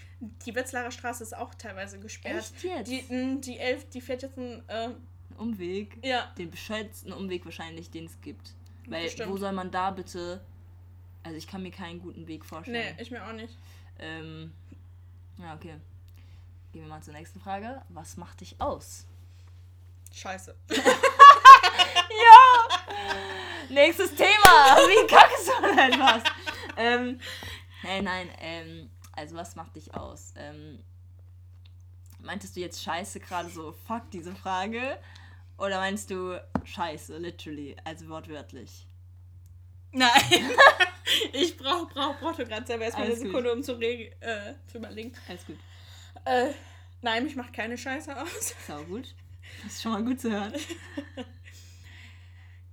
[0.45, 2.37] Die Wetzlarer Straße ist auch teilweise gesperrt.
[2.37, 2.89] Echt jetzt?
[2.89, 4.89] Die, m, die Elf, die fährt jetzt ein, äh,
[5.37, 5.97] Umweg.
[6.03, 8.53] ja, Den bescheuertsten Umweg wahrscheinlich, den es gibt.
[8.87, 9.31] Weil Bestimmt.
[9.31, 10.41] wo soll man da bitte.
[11.23, 12.95] Also ich kann mir keinen guten Weg nee, vorstellen.
[12.99, 13.57] ich mir auch nicht.
[13.99, 14.53] Ähm,
[15.39, 15.75] ja, okay.
[16.71, 17.81] Gehen wir mal zur nächsten Frage.
[17.89, 19.05] Was macht dich aus?
[20.13, 20.55] Scheiße.
[23.69, 24.77] Nächstes Thema!
[24.87, 26.21] Wie kackst du denn was?
[26.77, 27.19] ähm,
[27.81, 30.33] hey, nein, ähm, also was macht dich aus?
[30.37, 30.79] Ähm,
[32.19, 34.97] meintest du jetzt Scheiße gerade so, fuck diese Frage?
[35.57, 38.87] Oder meinst du Scheiße, literally, also wortwörtlich?
[39.91, 40.09] Nein.
[41.33, 43.31] ich brauch, brauch, brauchte gerade selber erstmal eine Alles gut.
[43.31, 45.13] Sekunde, um zu, reg äh, zu überlegen.
[45.29, 45.57] Alles gut.
[46.25, 46.51] Äh,
[47.01, 48.55] nein, mich macht keine Scheiße aus.
[48.67, 49.15] Sau gut.
[49.63, 50.53] Das ist schon mal gut zu hören.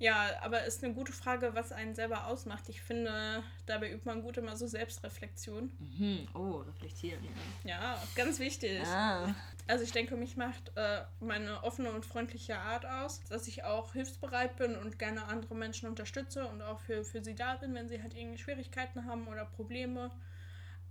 [0.02, 2.68] Ja, aber ist eine gute Frage, was einen selber ausmacht.
[2.68, 5.70] Ich finde, dabei übt man gut immer so Selbstreflexion.
[5.78, 6.26] Mhm.
[6.34, 7.24] Oh, reflektieren.
[7.62, 8.82] Ja, ganz wichtig.
[8.84, 9.32] Ah.
[9.68, 13.92] Also ich denke, mich macht äh, meine offene und freundliche Art aus, dass ich auch
[13.92, 17.88] hilfsbereit bin und gerne andere Menschen unterstütze und auch für, für sie da bin, wenn
[17.88, 20.10] sie halt irgendwie Schwierigkeiten haben oder Probleme.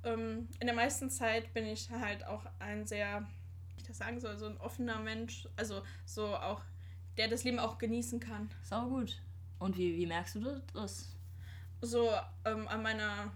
[0.06, 3.28] Ähm, in der meisten Zeit bin ich halt auch ein sehr,
[3.76, 6.62] wie ich das sagen soll, so ein offener Mensch, also so auch,
[7.22, 8.50] der das Leben auch genießen kann.
[8.64, 9.22] Sau gut.
[9.60, 11.16] Und wie, wie merkst du das?
[11.80, 12.10] So
[12.46, 13.32] ähm, an meiner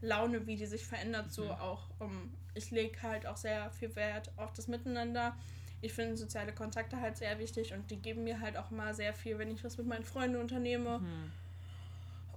[0.00, 1.50] Laune, wie die sich verändert, so Mhm.
[1.50, 1.90] auch.
[2.00, 5.36] Ähm, ich lege halt auch sehr viel Wert auf das Miteinander.
[5.82, 9.12] Ich finde soziale Kontakte halt sehr wichtig und die geben mir halt auch mal sehr
[9.12, 11.00] viel, wenn ich was mit meinen Freunden unternehme.
[11.00, 11.32] Hm.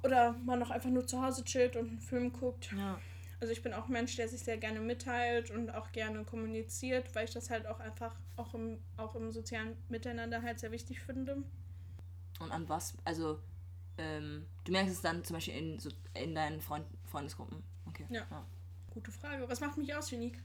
[0.04, 2.70] Oder man auch einfach nur zu Hause chillt und einen Film guckt.
[2.78, 3.00] Ja.
[3.42, 7.16] Also ich bin auch ein Mensch, der sich sehr gerne mitteilt und auch gerne kommuniziert,
[7.16, 11.00] weil ich das halt auch einfach auch im, auch im sozialen Miteinander halt sehr wichtig
[11.00, 11.38] finde.
[12.40, 13.40] Und an was, also
[13.98, 17.64] ähm, du merkst es dann zum Beispiel in, so, in deinen Freund, Freundesgruppen.
[17.88, 18.06] Okay.
[18.10, 18.26] Ja.
[18.94, 19.48] Gute Frage.
[19.48, 20.42] Was macht mich aus, Unique?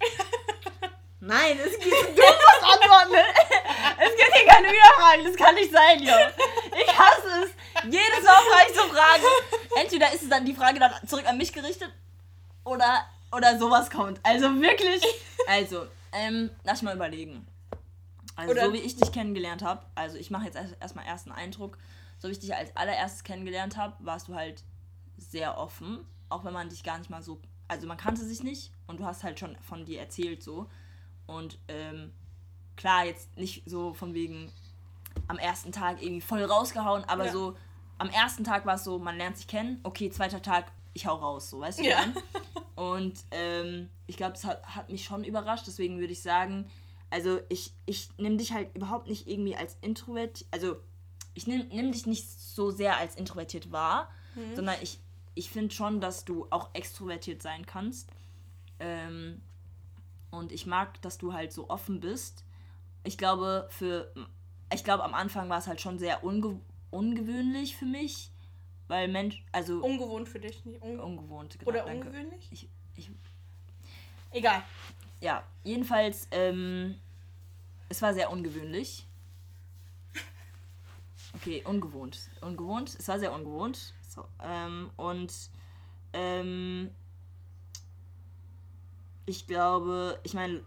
[1.20, 3.14] Nein, es gibt du musst antworten.
[4.00, 5.24] Es gibt hier keine Wiederfragen.
[5.24, 6.14] Das kann nicht sein, Jo.
[6.80, 7.50] Ich hasse es.
[7.84, 9.24] Jedes Mal frage ich so Fragen.
[9.76, 11.92] Entweder ist es dann die Frage dann zurück an mich gerichtet
[12.64, 14.20] oder, oder sowas kommt.
[14.22, 15.02] Also wirklich.
[15.46, 17.46] Also, ähm, lass mal überlegen.
[18.36, 21.32] Also, Oder- so wie ich dich kennengelernt habe, also ich mache jetzt erst- erstmal ersten
[21.32, 21.76] Eindruck.
[22.20, 24.62] So wie ich dich als allererstes kennengelernt habe, warst du halt
[25.16, 26.04] sehr offen.
[26.28, 27.40] Auch wenn man dich gar nicht mal so.
[27.68, 30.68] Also, man kannte sich nicht und du hast halt schon von dir erzählt so.
[31.26, 32.12] Und ähm,
[32.76, 34.52] klar, jetzt nicht so von wegen
[35.26, 37.32] am ersten Tag irgendwie voll rausgehauen, aber Ja.
[37.32, 37.56] so
[37.98, 41.16] am ersten Tag war es so, man lernt sich kennen, okay, zweiter Tag, ich hau
[41.16, 41.84] raus, so, weißt du?
[41.84, 42.04] Ja.
[42.74, 46.70] Und ähm, ich glaube, das hat, hat mich schon überrascht, deswegen würde ich sagen,
[47.10, 50.76] also ich, ich nehme dich halt überhaupt nicht irgendwie als introvert, also
[51.34, 54.10] ich nehme nimm dich nicht so sehr als introvertiert wahr,
[54.54, 55.00] sondern ich,
[55.34, 58.10] ich finde schon, dass du auch extrovertiert sein kannst.
[58.80, 59.40] Ähm,
[60.30, 62.44] und ich mag, dass du halt so offen bist.
[63.04, 64.12] Ich glaube, für.
[64.72, 68.30] Ich glaube, am Anfang war es halt schon sehr unge ungewöhnlich für mich.
[68.88, 69.44] Weil Mensch.
[69.52, 69.82] Also.
[69.82, 70.64] Ungewohnt für dich.
[70.64, 71.58] Nicht unge ungewohnt.
[71.58, 72.08] Genau, oder danke.
[72.08, 72.48] ungewöhnlich?
[72.50, 73.10] Ich, ich,
[74.30, 74.62] Egal.
[75.20, 76.26] ja, jedenfalls.
[76.30, 76.96] Ähm,
[77.88, 79.06] es war sehr ungewöhnlich.
[81.34, 82.30] Okay, ungewohnt.
[82.40, 82.96] Ungewohnt.
[82.98, 83.94] Es war sehr ungewohnt.
[84.08, 85.32] So, ähm, und.
[86.14, 86.90] Ähm,
[89.28, 90.62] ich glaube, ich meine,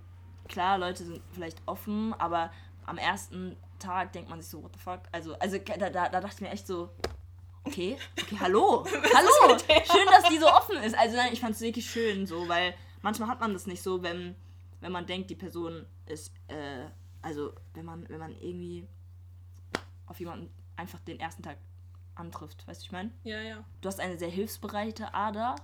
[0.48, 2.52] klar, Leute sind vielleicht offen, aber
[2.86, 5.02] am ersten Tag denkt man sich so, what the fuck?
[5.12, 6.90] Also, also da, da, da dachte ich mir echt so,
[7.64, 10.98] okay, okay, hallo, hallo, schön, dass die so offen ist.
[10.98, 14.02] Also nein, ich fand es wirklich schön so, weil manchmal hat man das nicht so,
[14.04, 14.36] wenn,
[14.80, 16.86] wenn man denkt, die Person ist, äh,
[17.22, 18.88] also wenn man, wenn man irgendwie
[20.08, 21.58] auf jemanden einfach den ersten Tag
[22.16, 23.12] antrifft, weißt du, ich meine?
[23.24, 23.64] Ja, ja.
[23.82, 25.56] Du hast eine sehr hilfsbereite Ader.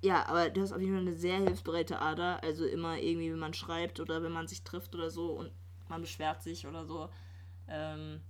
[0.00, 2.42] Ja, aber du hast auf jeden Fall eine sehr hilfsbereite Ader.
[2.42, 5.50] Also immer irgendwie, wenn man schreibt oder wenn man sich trifft oder so und
[5.88, 7.08] man beschwert sich oder so
[7.68, 8.20] ähm,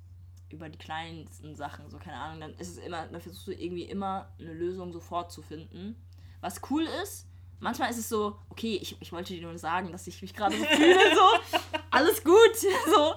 [0.50, 3.84] über die kleinsten Sachen, so keine Ahnung, dann ist es immer, dann versuchst du irgendwie
[3.84, 5.94] immer eine Lösung sofort zu finden.
[6.40, 7.26] Was cool ist,
[7.60, 10.56] manchmal ist es so, okay, ich, ich wollte dir nur sagen, dass ich mich gerade
[10.56, 13.14] so fühle, so, alles gut, so.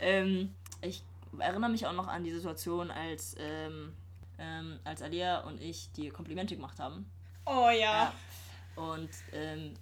[0.00, 1.02] Ähm, ich
[1.38, 3.92] erinnere mich auch noch an die Situation, als, ähm,
[4.38, 7.10] ähm, als Alia und ich die Komplimente gemacht haben.
[7.44, 7.72] Oh ja.
[7.72, 8.14] Ja.
[8.76, 9.74] Und ähm,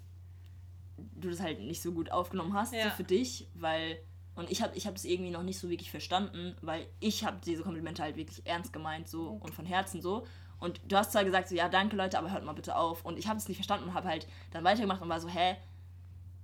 [0.96, 2.84] du das halt nicht so gut aufgenommen hast Ja.
[2.84, 3.98] so für dich, weil
[4.36, 7.62] und ich habe ich es irgendwie noch nicht so wirklich verstanden, weil ich habe diese
[7.62, 10.26] Komplimente halt wirklich ernst gemeint so und von Herzen so.
[10.60, 13.04] Und du hast zwar gesagt so ja danke Leute, aber hört mal bitte auf.
[13.04, 15.56] Und ich habe es nicht verstanden und habe halt dann weitergemacht und war so hä?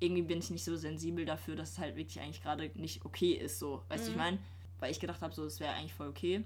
[0.00, 3.35] Irgendwie bin ich nicht so sensibel dafür, dass es halt wirklich eigentlich gerade nicht okay
[3.35, 4.38] ist so, weißt du ich meine,
[4.81, 6.44] weil ich gedacht habe so es wäre eigentlich voll okay.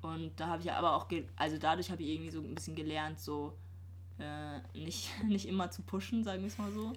[0.00, 3.18] Und da habe ich aber auch also dadurch habe ich irgendwie so ein bisschen gelernt
[3.18, 3.52] so
[4.20, 6.92] äh, nicht, nicht immer zu pushen, sagen wir es mal so.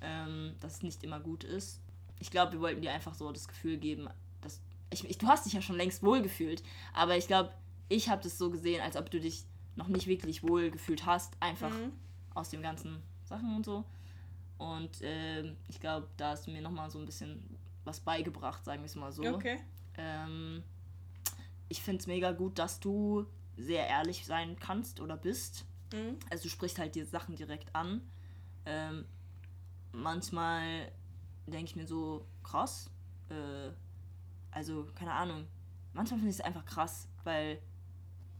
[0.00, 1.80] Ähm, dass es nicht immer gut ist.
[2.24, 4.08] Ich glaube, wir wollten dir einfach so das Gefühl geben,
[4.40, 4.62] dass.
[4.88, 6.62] Ich, ich, du hast dich ja schon längst wohlgefühlt,
[6.94, 7.52] aber ich glaube,
[7.90, 9.44] ich habe das so gesehen, als ob du dich
[9.76, 11.92] noch nicht wirklich wohl gefühlt hast, einfach Mhm.
[12.34, 13.84] aus den ganzen Sachen und so.
[14.56, 18.80] Und ähm, ich glaube, da hast du mir nochmal so ein bisschen was beigebracht, sagen
[18.80, 19.22] wir es mal so.
[19.24, 19.58] Okay.
[19.98, 20.62] Ähm,
[21.68, 23.26] ich finde es mega gut, dass du
[23.58, 25.66] sehr ehrlich sein kannst oder bist.
[25.92, 26.16] Mhm.
[26.30, 28.00] Also du sprichst halt die Sachen direkt an.
[28.64, 29.04] Ähm,
[29.92, 30.90] manchmal
[31.46, 32.90] denke ich mir so, krass.
[33.28, 33.70] Äh,
[34.50, 35.46] also, keine Ahnung.
[35.92, 37.60] Manchmal finde ich es einfach krass, weil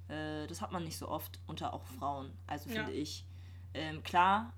[0.09, 2.33] äh, das hat man nicht so oft unter auch Frauen.
[2.47, 2.77] Also Ja.
[2.77, 3.25] finde ich.
[3.75, 4.53] Ähm, klar,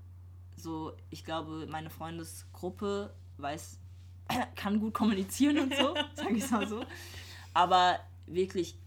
[0.55, 3.79] so, ich glaube, meine Freundesgruppe weiß,
[4.55, 6.83] kann gut kommunizieren und so, sage ich mal so.
[7.53, 8.77] Aber wirklich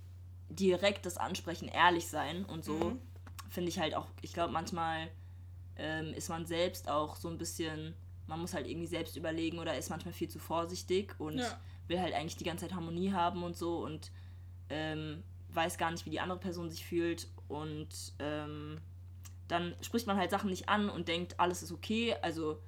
[0.48, 3.00] direkt das Ansprechen, ehrlich sein und so, Mhm.
[3.48, 5.08] finde ich halt auch, ich glaube, manchmal
[5.76, 7.94] ähm, ist man selbst auch so ein bisschen,
[8.30, 11.60] man muss halt irgendwie selbst überlegen oder ist manchmal viel zu vorsichtig und Ja.
[11.88, 14.10] will halt eigentlich die ganze Zeit Harmonie haben und so und
[14.70, 17.88] ähm, weiß gar nicht, wie die andere Person sich fühlt und
[18.20, 18.80] ähm,
[19.48, 22.60] dann spricht man halt Sachen nicht an und denkt, alles ist okay, also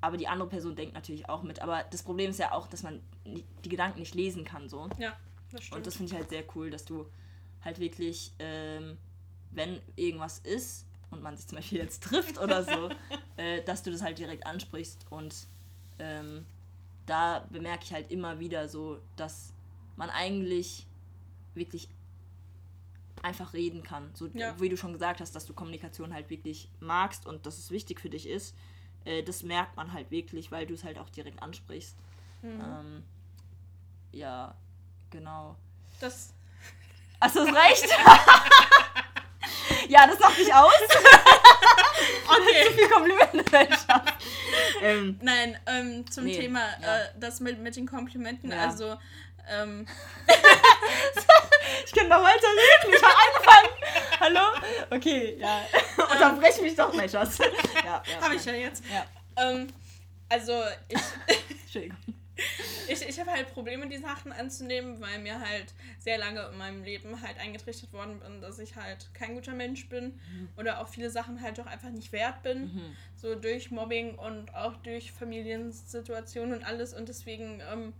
[0.00, 1.60] aber die andere Person denkt natürlich auch mit.
[1.60, 4.88] Aber das Problem ist ja auch, dass man die Gedanken nicht lesen kann so.
[4.98, 5.16] Ja,
[5.50, 5.76] das stimmt.
[5.78, 7.06] Und das finde ich halt sehr cool, dass du
[7.64, 8.96] halt wirklich, ähm,
[9.50, 12.90] wenn irgendwas ist und man sich zum Beispiel jetzt trifft oder so,
[13.36, 15.06] äh, dass du das halt direkt ansprichst.
[15.10, 15.34] Und
[15.98, 16.44] ähm,
[17.06, 19.52] da bemerke ich halt immer wieder so, dass
[19.96, 20.86] man eigentlich
[21.54, 21.88] wirklich
[23.22, 24.10] einfach reden kann.
[24.14, 24.60] So Ja.
[24.60, 28.00] wie du schon gesagt hast, dass du Kommunikation halt wirklich magst und dass es wichtig
[28.00, 28.54] für dich ist.
[29.04, 31.96] Äh, das merkt man halt wirklich, weil du es halt auch direkt ansprichst.
[32.42, 32.60] Mhm.
[32.60, 33.02] Ähm,
[34.12, 34.54] ja,
[35.10, 35.56] genau.
[36.00, 36.32] Das
[37.20, 37.88] Achso, es reicht.
[39.88, 40.72] ja, das sagt mich aus.
[42.28, 42.66] Okay.
[42.66, 43.44] Zu viel Komplimente.
[44.82, 46.96] ähm, Nein, ähm, zum Nee, Thema ja.
[46.98, 48.50] äh, das mit, mit den Komplimenten.
[48.50, 48.68] Ja.
[48.68, 48.96] Also,
[49.50, 49.86] ähm,
[51.86, 52.94] ich kann noch weiter reden.
[52.94, 53.68] Ich habe angefangen.
[54.20, 54.60] Hallo?
[54.90, 55.62] Okay, ja.
[55.96, 57.38] Unterbrech mich doch, mein Schatz.
[57.38, 58.20] Ja, ja.
[58.20, 58.84] habe ich ja jetzt.
[58.92, 59.06] Ja,
[59.42, 59.72] Ähm,
[60.28, 60.98] also, ich,
[61.62, 61.96] Entschuldigung.
[62.88, 66.82] Ich, ich habe halt Probleme, die Sachen anzunehmen, weil mir halt sehr lange in meinem
[66.84, 70.18] Leben halt eingetrichtert worden bin, dass ich halt kein guter Mensch bin
[70.56, 72.74] oder auch viele Sachen halt doch einfach nicht wert bin.
[72.74, 72.96] Mhm.
[73.16, 76.94] So durch Mobbing und auch durch Familiensituationen und alles.
[76.94, 77.92] Und deswegen ähm,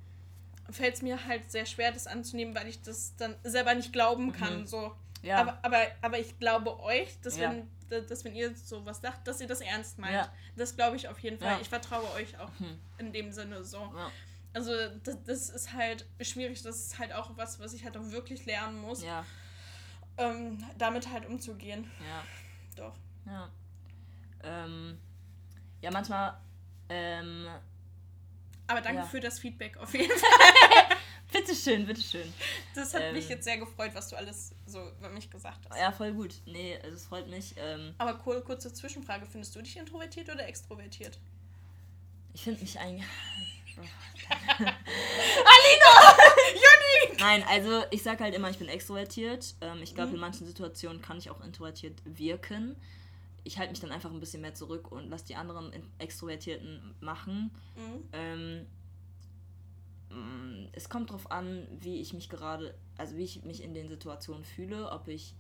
[0.71, 4.33] fällt es mir halt sehr schwer, das anzunehmen, weil ich das dann selber nicht glauben
[4.33, 4.67] kann.
[4.67, 4.95] So.
[5.23, 5.39] Ja.
[5.39, 7.51] Aber, aber, aber ich glaube euch, dass, Ja.
[7.89, 10.15] wenn, dass wenn ihr sowas sagt, dass ihr das ernst meint.
[10.15, 10.33] Ja.
[10.57, 11.57] Das glaube ich auf jeden Fall.
[11.57, 11.63] Mhm.
[11.63, 12.51] Ich vertraue euch auch
[12.99, 13.79] in dem Sinne so.
[14.55, 14.73] Also
[15.05, 18.45] das, das ist halt schwierig, das ist halt auch was, was ich halt auch wirklich
[18.47, 19.25] lernen muss, Ja,
[20.17, 21.89] ähm, damit halt umzugehen.
[22.09, 22.25] ja,
[22.77, 22.95] Doch.
[23.27, 23.51] ja.
[24.43, 24.99] Ähm,
[25.83, 26.39] ja, manchmal.
[26.89, 27.47] Ähm,
[28.67, 29.07] Aber danke Ja.
[29.07, 30.97] für das Feedback auf jeden Fall.
[31.33, 32.33] bitteschön, bitteschön.
[32.75, 33.15] Das hat Ähm.
[33.15, 35.79] mich jetzt sehr gefreut, was du alles so über mich gesagt hast.
[35.79, 36.35] Ja, voll gut.
[36.47, 37.55] Nee, also es freut mich.
[37.59, 41.19] Ähm, Aber kur kurze Zwischenfrage, findest du dich introvertiert oder extrovertiert?
[42.33, 43.05] ich finde mich eigentlich.
[44.59, 46.17] Alina!
[46.55, 47.19] Juni!
[47.21, 49.55] Nein, also ich sag halt immer, ich bin extrovertiert.
[49.61, 49.95] Ähm, ich Mhm.
[49.97, 52.77] glaube, in manchen Situationen kann ich auch introvertiert wirken.
[53.45, 57.51] Ich halte mich dann einfach ein bisschen mehr zurück und lasse die anderen Extrovertierten machen.
[57.77, 58.05] Mhm.
[58.13, 58.67] Ähm,
[60.11, 63.89] mm, es kommt drauf an, wie ich mich gerade, also wie ich mich in den
[63.89, 65.35] Situationen fühle, ob ich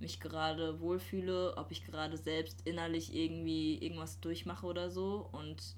[0.00, 5.28] mich gerade wohlfühle, ob ich gerade selbst innerlich irgendwie irgendwas durchmache oder so.
[5.32, 5.74] Und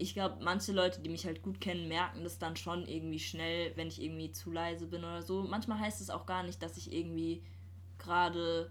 [0.00, 3.76] ich glaube, manche Leute, die mich halt gut kennen, merken das dann schon irgendwie schnell,
[3.76, 5.42] wenn ich irgendwie zu leise bin oder so.
[5.42, 7.42] Manchmal heißt es auch gar nicht, dass ich irgendwie
[7.98, 8.70] gerade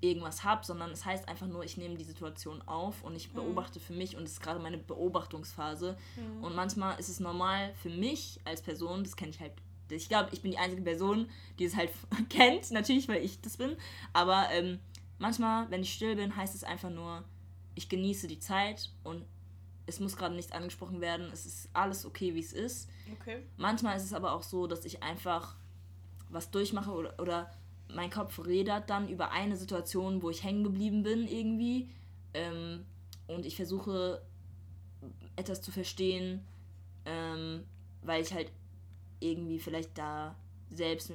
[0.00, 3.80] irgendwas habe, sondern es heißt einfach nur, ich nehme die Situation auf und ich beobachte
[3.80, 5.96] für mich und es ist gerade meine Beobachtungsphase.
[6.42, 9.52] Und manchmal ist es normal für mich als Person, das kenne ich halt,
[9.90, 11.90] ich glaube, ich bin die einzige Person, die es halt
[12.28, 13.76] kennt, natürlich, weil ich das bin,
[14.12, 14.80] aber ähm,
[15.18, 17.24] manchmal, wenn ich still bin, heißt es einfach nur,
[17.74, 19.24] ich genieße die Zeit und
[19.86, 22.88] es muss gerade nichts angesprochen werden, es ist alles okay, wie es ist.
[23.20, 23.42] Okay.
[23.56, 25.56] Manchmal ist es aber auch so, dass ich einfach
[26.28, 27.50] was durchmache oder, oder
[27.88, 31.88] mein Kopf redet dann über eine Situation, wo ich hängen geblieben bin irgendwie.
[32.34, 32.84] Ähm,
[33.28, 34.22] und ich versuche
[35.36, 36.44] etwas zu verstehen,
[37.04, 37.62] ähm,
[38.02, 38.50] weil ich halt
[39.20, 40.34] irgendwie vielleicht da
[40.70, 41.12] selbst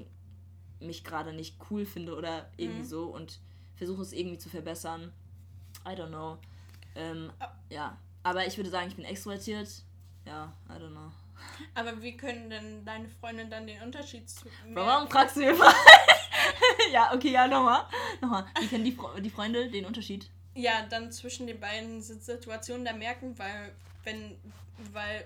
[0.79, 2.85] mich gerade nicht cool finde oder irgendwie Mhm.
[2.85, 3.39] so und
[3.75, 5.11] versuche es irgendwie zu verbessern.
[5.85, 6.37] I don't know.
[6.95, 7.51] Ähm, Ah.
[7.69, 9.69] ja, aber ich würde sagen, ich bin extrovertiert.
[10.25, 11.11] Ja, I don't know.
[11.73, 15.55] Aber wie können denn deine Freunde dann den Unterschied zu Warum fragst du mir
[16.91, 17.83] ja, okay, ja, nochmal.
[18.21, 18.45] Nochmal.
[18.59, 20.29] Wie kennen die, Fre die Freunde den Unterschied?
[20.53, 24.37] ja, dann zwischen den beiden Si- Situationen da merken, weil wenn,
[24.91, 25.25] weil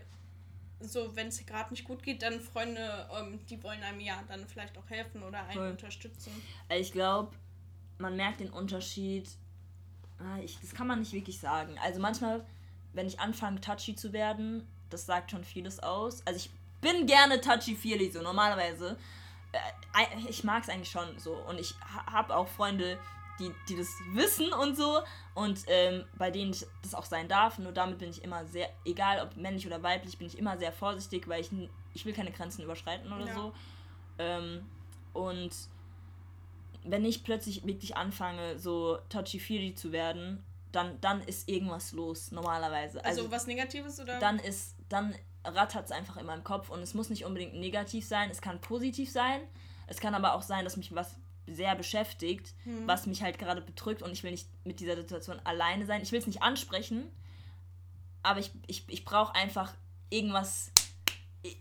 [0.81, 4.45] so, wenn es gerade nicht gut geht, dann Freunde, ähm, die wollen einem ja dann
[4.47, 5.71] vielleicht auch helfen oder einen Voll.
[5.71, 6.31] unterstützen.
[6.69, 7.31] Ich glaube,
[7.97, 9.27] man merkt den Unterschied.
[10.19, 11.75] Ah, Ich, das kann man nicht wirklich sagen.
[11.84, 12.45] Also manchmal,
[12.95, 16.25] wenn ich anfange, touchy zu werden, das sagt schon vieles aus.
[16.25, 16.49] Also ich
[16.81, 18.97] bin gerne touchy-feely, so normalerweise.
[19.51, 21.34] Äh, Ich mag es eigentlich schon so.
[21.34, 21.75] Und ich
[22.12, 22.97] habe auch Freunde,
[23.39, 25.01] die, die das wissen und so.
[25.34, 27.58] Und ähm, bei denen ich das auch sein darf.
[27.60, 30.71] Nur damit bin ich immer sehr, egal ob männlich oder weiblich, bin ich immer sehr
[30.71, 31.49] vorsichtig, weil ich,
[31.93, 33.34] ich will keine Grenzen überschreiten oder Ja.
[33.34, 33.53] so.
[34.19, 34.65] Ähm,
[35.13, 35.51] und
[36.84, 40.43] wenn ich plötzlich wirklich anfange, so touchy-feely zu werden,
[40.76, 43.04] dann, dann ist irgendwas los, normalerweise.
[43.04, 44.20] Also, Also, was Negatives oder?
[44.20, 48.06] dann ist, dann rattert es einfach in meinem Kopf und es muss nicht unbedingt negativ
[48.08, 49.42] sein, es kann positiv sein.
[49.88, 51.16] Es kann aber auch sein, dass mich was
[51.48, 52.88] sehr beschäftigt, Hm.
[52.88, 56.02] was mich halt gerade bedrückt und ich will nicht mit dieser Situation alleine sein.
[56.02, 57.04] Ich will es nicht ansprechen,
[58.24, 59.74] aber ich, ich, ich brauche einfach
[60.10, 60.72] irgendwas.
[61.44, 61.58] Ich,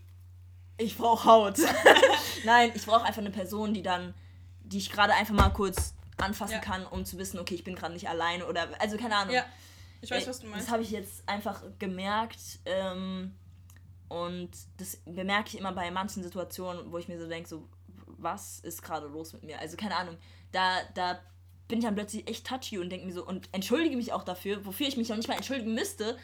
[0.77, 1.57] ich brauche Haut.
[2.45, 4.13] Nein, ich brauche einfach eine Person, die dann,
[4.61, 6.59] die ich gerade einfach mal kurz anfassen Ja.
[6.59, 9.33] kann, um zu wissen, okay, ich bin gerade nicht alleine oder, also keine Ahnung.
[9.35, 9.45] ja,
[10.01, 10.67] ich weiß, Äh, was du meinst.
[10.67, 12.39] Das habe ich jetzt einfach gemerkt.
[12.65, 13.35] Ähm,
[14.07, 17.67] und das bemerke ich immer bei manchen Situationen, wo ich mir so denke, so,
[18.17, 19.59] was ist gerade los mit mir?
[19.59, 20.17] Also keine Ahnung.
[20.51, 21.19] Da, da
[21.67, 24.63] bin ich dann plötzlich echt touchy und denke mir so, und entschuldige mich auch dafür,
[24.65, 26.17] wofür ich mich noch nicht mal entschuldigen müsste.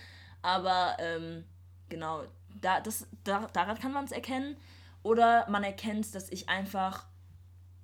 [0.44, 1.44] Aber ähm,
[1.90, 2.24] genau,
[2.62, 4.56] da, das, da, daran kann man es erkennen.
[5.04, 7.08] Oder man erkennt, dass ich einfach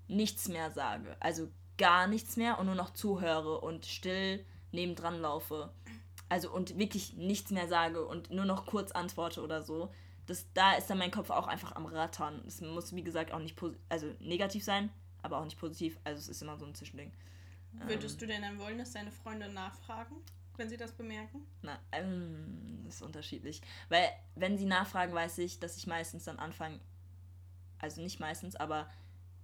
[0.07, 1.17] nichts mehr sage.
[1.19, 5.71] Also gar nichts mehr und nur noch zuhöre und still nebendran laufe.
[6.29, 9.93] Also und wirklich nichts mehr sage und nur noch kurz antworte oder so.
[10.25, 12.43] das, da ist dann mein Kopf auch einfach am Rattern.
[12.45, 13.55] Es muss, wie gesagt, auch nicht
[13.89, 14.89] also negativ sein,
[15.21, 15.97] aber auch nicht positiv.
[16.03, 17.11] Also es ist immer so ein Zwischending.
[17.85, 20.17] Würdest ähm, du denn dann wollen, dass deine Freunde nachfragen,
[20.57, 21.45] wenn sie das bemerken?
[21.61, 23.61] Na, ähm, das ist unterschiedlich.
[23.87, 26.79] Weil, wenn sie nachfragen, weiß ich, dass ich meistens dann anfange,
[27.79, 28.89] also nicht meistens, aber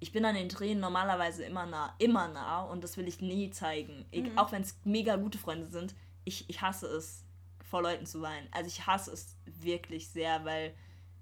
[0.04, 3.52] ich bin an den Tränen normalerweise immer nah, immer nah und das will ich nie
[3.52, 4.06] zeigen.
[4.12, 4.38] Ich, mhm.
[4.38, 7.24] Auch wenn es mega gute Freunde sind, ich, ich hasse es,
[7.64, 8.50] vor Leuten zu weinen.
[8.52, 10.76] Also ich hasse es wirklich sehr, weil,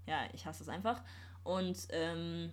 [0.07, 0.99] ja, ich hasse es einfach.
[1.43, 2.51] Und ähm,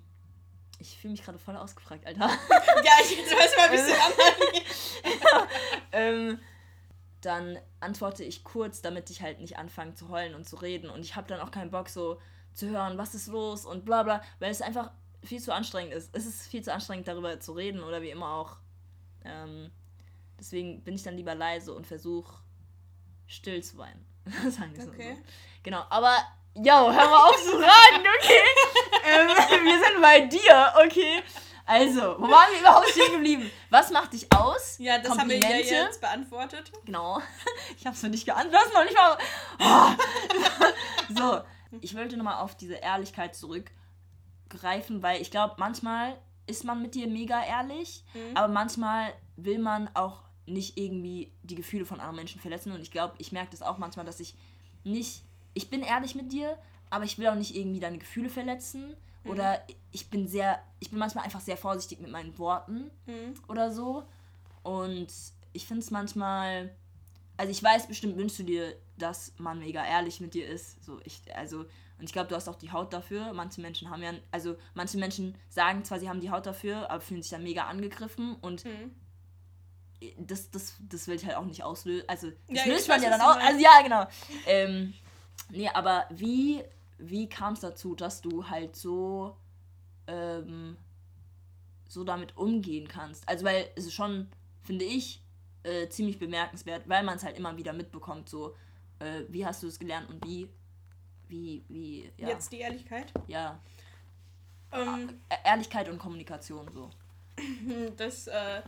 [0.78, 2.20] ich fühle mich gerade voll ausgefragt, Alter.
[2.84, 3.96] ja, ich weiß mal ein bisschen
[5.32, 5.48] an.
[5.92, 6.38] ähm,
[7.22, 10.90] dann antworte ich kurz, damit ich halt nicht anfange zu heulen und zu reden.
[10.90, 12.20] Und ich habe dann auch keinen Bock, so
[12.52, 14.90] zu hören, was ist los und bla bla, weil es einfach
[15.22, 16.10] viel zu anstrengend ist.
[16.14, 18.56] Es ist viel zu anstrengend, darüber zu reden oder wie immer auch.
[19.24, 19.70] Ähm,
[20.38, 22.32] deswegen bin ich dann lieber leise und versuche
[23.26, 24.04] still zu weinen.
[24.50, 25.16] Sagen wir okay.
[25.16, 25.22] so.
[25.62, 26.16] Genau, aber
[26.54, 28.42] yo, hör mal auf zu raten, okay?
[29.06, 31.22] ähm, wir sind bei dir, okay?
[31.68, 33.50] Also, wo waren wir überhaupt stehen geblieben?
[33.68, 34.78] Was macht dich aus?
[34.78, 36.72] Ja, das haben wir ja jetzt beantwortet.
[36.84, 37.20] Genau.
[37.76, 38.72] Ich habe es noch nicht geantwortet.
[38.72, 39.18] noch nicht mal.
[39.60, 41.14] Oh.
[41.14, 41.40] so,
[41.80, 43.36] ich wollte nochmal auf diese Ehrlichkeit
[44.48, 48.36] zurückgreifen, weil ich glaube, manchmal ist man mit dir mega ehrlich, mhm.
[48.36, 52.72] aber manchmal will man auch nicht irgendwie die Gefühle von anderen Menschen verletzen.
[52.72, 54.34] Und ich glaube, ich merke das auch manchmal, dass ich
[54.82, 55.22] nicht.
[55.52, 56.56] Ich bin ehrlich mit dir,
[56.88, 58.94] aber ich will auch nicht irgendwie deine Gefühle verletzen.
[59.24, 59.30] Mhm.
[59.30, 63.34] Oder ich bin sehr, ich bin manchmal einfach sehr vorsichtig mit meinen Worten mhm.
[63.48, 64.04] oder so.
[64.62, 65.08] Und
[65.52, 66.74] ich finde es manchmal,
[67.36, 70.82] also ich weiß, bestimmt wünschst du dir, dass man mega ehrlich mit dir ist.
[70.82, 71.66] So, ich, also,
[71.98, 73.32] und ich glaube, du hast auch die Haut dafür.
[73.32, 77.00] Manche Menschen haben ja, also manche Menschen sagen zwar, sie haben die Haut dafür, aber
[77.00, 78.94] fühlen sich dann mega angegriffen und mhm.
[80.18, 82.08] das, das, das will ich halt auch nicht auslösen.
[82.08, 83.36] Also, das ja, löst man ja dann auch.
[83.36, 84.06] Also, ja, genau.
[84.46, 84.94] Ähm,
[85.50, 86.62] nee, aber wie
[86.98, 89.36] wie kam es dazu, dass du halt so,
[90.06, 90.76] ähm,
[91.88, 93.28] so damit umgehen kannst?
[93.28, 94.28] Also, weil es ist schon,
[94.62, 95.22] finde ich,
[95.62, 98.54] äh, ziemlich bemerkenswert, weil man es halt immer wieder mitbekommt, so,
[98.98, 100.48] äh, wie hast du es gelernt und wie,
[101.28, 102.28] wie, wie, ja.
[102.28, 103.12] Jetzt die Ehrlichkeit?
[103.26, 103.58] Ja.
[104.72, 106.90] Ähm, e-, Ehrlichkeit und Kommunikation, so.
[107.96, 108.62] Das, äh,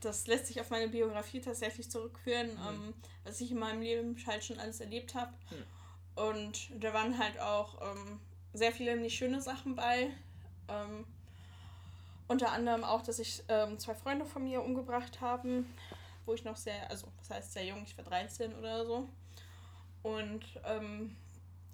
[0.00, 2.68] das lässt sich auf meine Biografie tatsächlich zurückführen, mhm.
[2.68, 5.32] ähm, was ich in meinem Leben halt schon alles erlebt habe.
[5.50, 6.22] Mhm.
[6.22, 8.20] Und da waren halt auch ähm,
[8.52, 10.10] sehr viele nicht schöne Sachen bei.
[10.68, 11.04] Ähm,
[12.28, 15.66] unter anderem auch, dass ich ähm, zwei Freunde von mir umgebracht haben,
[16.24, 19.08] wo ich noch sehr, also das heißt sehr jung, ich war 13 oder so.
[20.02, 21.16] Und ähm,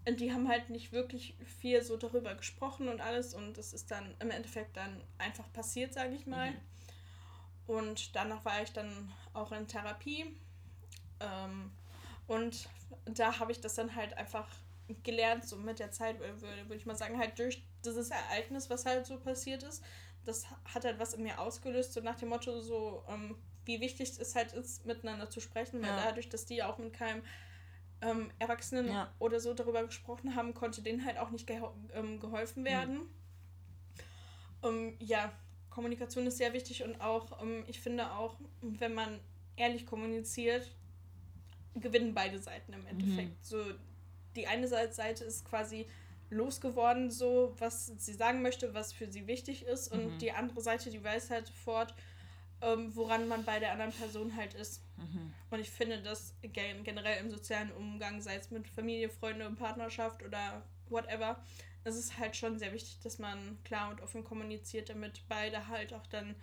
[0.09, 4.15] die haben halt nicht wirklich viel so darüber gesprochen und alles und das ist dann
[4.21, 6.53] im Endeffekt dann einfach passiert, sage ich mal.
[6.53, 6.57] Mhm.
[7.67, 10.35] Und danach war ich dann auch in Therapie.
[11.21, 11.71] Ähm,
[12.27, 12.69] und
[13.05, 14.49] da habe ich das dann halt einfach
[15.05, 18.87] gelernt, so mit der Zeit, würde, würde ich mal sagen, halt durch dieses Ereignis, was
[18.87, 19.85] halt so passiert ist.
[20.25, 24.19] Das hat halt was in mir ausgelöst, so nach dem Motto, so, ähm, wie wichtig
[24.19, 26.05] es halt ist, miteinander zu sprechen, weil ja.
[26.07, 27.23] dadurch, dass die auch mit keinem
[28.03, 29.13] ähm, Erwachsenen ja.
[29.19, 33.09] oder so darüber gesprochen haben, konnte denen halt auch nicht geho ähm, geholfen werden.
[34.63, 34.97] Mhm.
[34.99, 35.33] ja,
[35.71, 39.21] Kommunikation ist sehr wichtig und auch, ähm, ich finde auch, wenn man
[39.57, 40.71] ehrlich kommuniziert,
[41.75, 43.31] gewinnen beide Seiten im Endeffekt.
[43.31, 43.37] Mhm.
[43.43, 43.65] So,
[44.37, 45.87] die eine Seite ist quasi
[46.31, 50.19] losgeworden, so was sie sagen möchte, was für sie wichtig ist, und mhm.
[50.19, 51.95] die andere Seite, die weiß halt sofort,
[52.63, 54.83] ähm, woran man bei der anderen Person halt ist.
[54.97, 55.33] Mhm.
[55.51, 60.63] Und ich finde das generell im sozialen Umgang, sei es mit Familie, Freunde, Partnerschaft oder
[60.89, 61.43] whatever,
[61.85, 65.95] es ist halt schon sehr wichtig, dass man klar und offen kommuniziert, damit beide halt
[65.95, 66.35] auch dann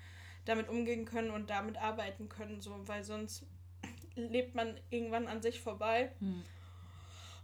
[0.46, 3.46] damit umgehen können und damit arbeiten können, so, weil sonst
[4.16, 6.12] lebt man irgendwann an sich vorbei.
[6.20, 6.44] Hm.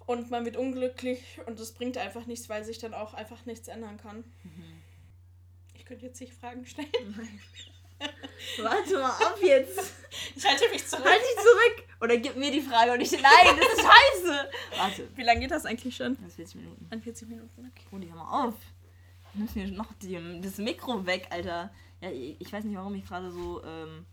[0.05, 3.69] Und man wird unglücklich und das bringt einfach nichts, weil sich dann auch einfach nichts
[3.69, 4.25] ändern kann.
[4.43, 4.81] Mhm.
[5.75, 6.89] Ich könnte jetzt nicht Fragen stellen.
[8.61, 9.93] Warte mal ab jetzt.
[10.35, 11.05] Ich halte mich zurück.
[11.05, 11.87] Halt dich zurück.
[11.99, 13.11] Oder gib mir die Frage und ich.
[13.13, 14.49] Nein, das ist scheiße.
[14.77, 15.09] Warte.
[15.15, 16.15] Wie lange geht das eigentlich schon?
[16.23, 16.87] Das 40 Minuten.
[16.91, 17.87] An 40 Minuten, okay.
[17.91, 18.53] Oh, die hör mal auf.
[19.33, 21.73] Nimmst mir noch die, das Mikro weg, Alter.
[21.99, 24.05] Ja, ich weiß nicht, warum ich gerade so ähm,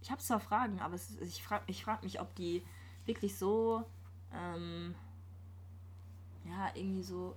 [0.00, 2.62] ich habe zwar Fragen, aber ist, ich frage ich frag mich, ob die
[3.06, 3.84] wirklich so,
[4.32, 4.94] ähm,
[6.44, 7.36] ja, irgendwie so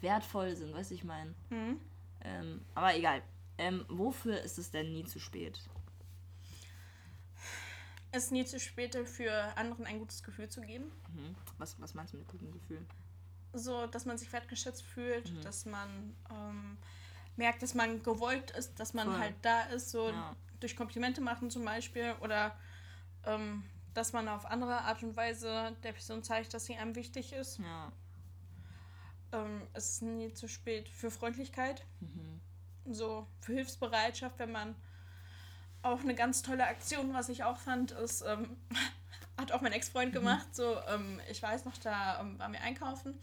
[0.00, 1.34] wertvoll sind, weißt du, ich meine.
[1.50, 1.80] Mhm.
[2.22, 3.22] Ähm, aber egal.
[3.58, 5.60] Ähm, wofür ist es denn nie zu spät?
[8.10, 10.90] Es ist nie zu spät, für anderen ein gutes Gefühl zu geben.
[11.14, 11.34] Mhm.
[11.58, 12.86] Was, was meinst du mit gutem Gefühl?
[13.52, 15.42] So, dass man sich wertgeschätzt fühlt, mhm.
[15.42, 16.78] dass man ähm,
[17.36, 19.18] merkt, dass man gewollt ist, dass man Voll.
[19.18, 19.90] halt da ist.
[19.90, 22.56] So, ja durch Komplimente machen zum Beispiel oder
[23.24, 27.32] ähm, dass man auf andere Art und Weise der Person zeigt, dass sie einem wichtig
[27.32, 27.58] ist.
[27.58, 27.92] Ja.
[29.32, 31.84] ähm, es ist nie zu spät für Freundlichkeit.
[32.00, 32.40] Mhm.
[32.94, 34.74] So für Hilfsbereitschaft, wenn man
[35.82, 38.56] auch eine ganz tolle Aktion, was ich auch fand, ist, ähm,
[39.38, 40.54] hat auch mein Ex-Freund gemacht.
[40.54, 43.18] So, ähm, ich weiß noch, da ähm, waren wir einkaufen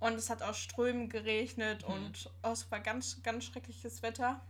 [0.00, 1.94] und es hat aus Strömen geregnet Mhm.
[1.94, 4.40] und oh, es war ganz, ganz schreckliches Wetter.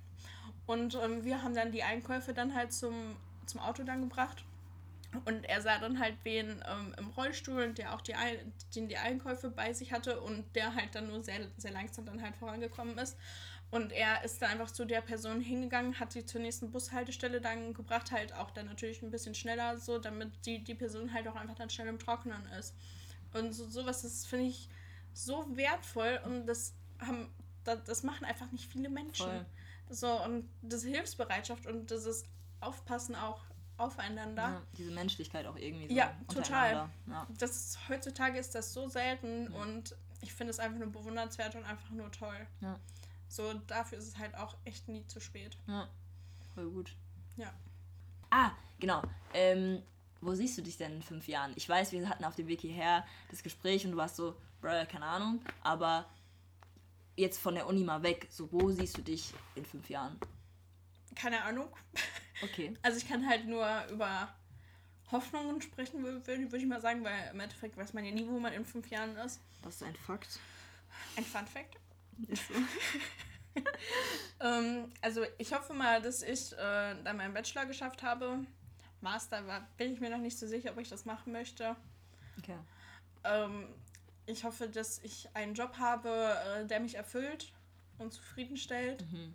[0.66, 3.16] Und ähm, wir haben dann die Einkäufe dann halt zum,
[3.46, 4.44] zum Auto dann gebracht.
[5.26, 8.14] Und er sah dann halt wen ähm, im Rollstuhl, der auch die,
[8.74, 12.20] den die Einkäufe bei sich hatte und der halt dann nur sehr, sehr langsam dann
[12.20, 13.16] halt vorangekommen ist.
[13.74, 17.74] Und er ist dann einfach zu der Person hingegangen, hat sie zur nächsten Bushaltestelle dann
[17.74, 21.34] gebracht, halt auch dann natürlich ein bisschen schneller, so, damit die, die Person halt auch
[21.34, 22.72] einfach dann schnell im Trocknen ist.
[23.32, 24.68] Und so, sowas ist, finde ich,
[25.12, 29.26] so wertvoll und das haben, das, das machen einfach nicht viele Menschen.
[29.26, 29.46] Voll.
[29.90, 32.26] So, und diese Hilfsbereitschaft und dieses
[32.60, 33.42] Aufpassen auch
[33.76, 34.42] aufeinander.
[34.42, 36.88] Ja, diese Menschlichkeit auch irgendwie so Ja, total.
[37.08, 37.26] Ja.
[37.38, 41.64] Das ist, heutzutage ist das so selten und ich finde es einfach nur bewundernswert und
[41.64, 42.46] einfach nur toll.
[42.60, 42.78] Ja.
[43.34, 45.58] So, dafür ist es halt auch echt nie zu spät.
[45.66, 45.88] ja,
[46.54, 46.94] voll gut.
[47.36, 47.52] Ja.
[48.30, 49.02] Ah, genau.
[49.32, 49.82] Ähm,
[50.20, 51.52] wo siehst du dich denn in fünf Jahren?
[51.56, 54.86] Ich weiß, wir hatten auf dem Weg hierher das Gespräch und du warst so, Bruder,
[54.86, 56.08] keine Ahnung, aber
[57.16, 60.16] jetzt von der Uni mal weg, so wo siehst du dich in fünf Jahren?
[61.16, 61.68] Keine Ahnung.
[62.40, 62.72] Okay.
[62.82, 64.32] Also ich kann halt nur über
[65.10, 68.28] Hoffnungen sprechen, würde würd würd ich mal sagen, weil im Endeffekt weiß man ja nie,
[68.28, 69.40] wo man in fünf Jahren ist.
[69.62, 70.38] Das ist ein Fakt.
[71.16, 71.78] Ein Fun Fact.
[72.28, 72.54] Ist so.
[74.40, 76.56] Ähm, also ich hoffe mal, dass ich äh,
[77.04, 78.40] dann meinen Bachelor geschafft habe.
[79.00, 81.76] Master war, bin ich mir noch nicht so sicher, ob ich das machen möchte.
[82.38, 82.58] Okay.
[83.22, 83.68] Ähm,
[84.26, 87.52] ich hoffe, dass ich einen Job habe, äh, der mich erfüllt
[87.98, 89.02] und zufriedenstellt.
[89.12, 89.34] Mhm.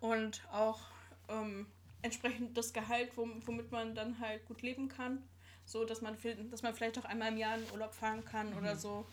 [0.00, 0.80] Und auch
[1.28, 1.66] ähm,
[2.02, 5.22] entsprechend das Gehalt, wom- womit man dann halt gut leben kann.
[5.64, 6.16] So, dass man,
[6.50, 9.06] dass man vielleicht auch einmal im Jahr in Urlaub fahren kann oder so.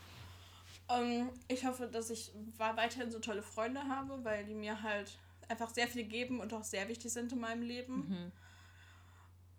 [0.89, 5.17] Ähm, ich hoffe, dass ich weiterhin so tolle Freunde habe, weil die mir halt
[5.49, 7.95] einfach sehr viel geben und auch sehr wichtig sind in meinem Leben.
[7.95, 8.31] Mhm.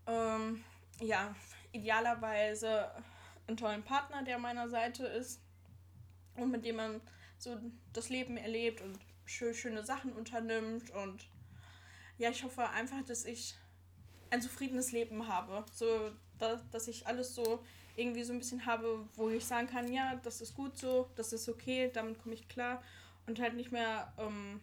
[0.07, 0.65] Ähm,
[1.01, 1.35] ja,
[1.73, 2.91] idealerweise
[3.47, 5.41] einen tollen Partner, der an meiner Seite ist
[6.37, 7.01] und mit dem man
[7.39, 7.59] so
[7.93, 10.91] das Leben erlebt und schö schöne Sachen unternimmt.
[10.91, 11.29] Und
[12.19, 13.55] ja, ich hoffe einfach, dass ich
[14.31, 15.65] ein zufriedenes Leben habe.
[15.73, 17.65] So, da, dass ich alles so
[17.99, 21.33] irgendwie so ein bisschen habe, wo ich sagen kann, ja, das ist gut so, das
[21.33, 22.83] ist okay, damit komme ich klar.
[23.27, 24.61] Und halt nicht mehr, ähm,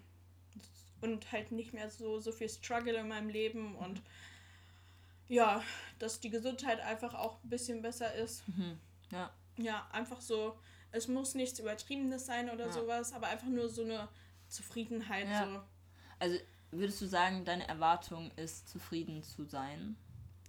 [1.01, 4.01] und halt nicht mehr so, so viel Struggle in meinem Leben und
[5.27, 5.61] ja,
[5.99, 8.47] dass die Gesundheit einfach auch ein bisschen besser ist.
[8.47, 8.79] Mhm.
[9.11, 9.31] Ja.
[9.57, 10.57] Ja, einfach so,
[10.91, 12.71] es muss nichts Übertriebenes sein oder Ja.
[12.71, 14.07] sowas, aber einfach nur so eine
[14.49, 15.27] Zufriedenheit.
[15.27, 15.45] Ja.
[15.45, 15.61] So.
[16.19, 16.39] Also
[16.71, 19.95] würdest du sagen, deine Erwartung ist, zufrieden zu sein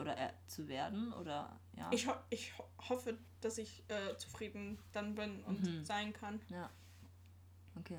[0.01, 1.13] oder äh, zu werden?
[1.15, 1.91] Oder ja?
[1.93, 5.85] Ich, ho ich ho hoffe, dass ich äh, zufrieden dann bin und Mhm.
[5.85, 6.41] sein kann.
[6.51, 6.71] ja.
[7.79, 7.99] Okay.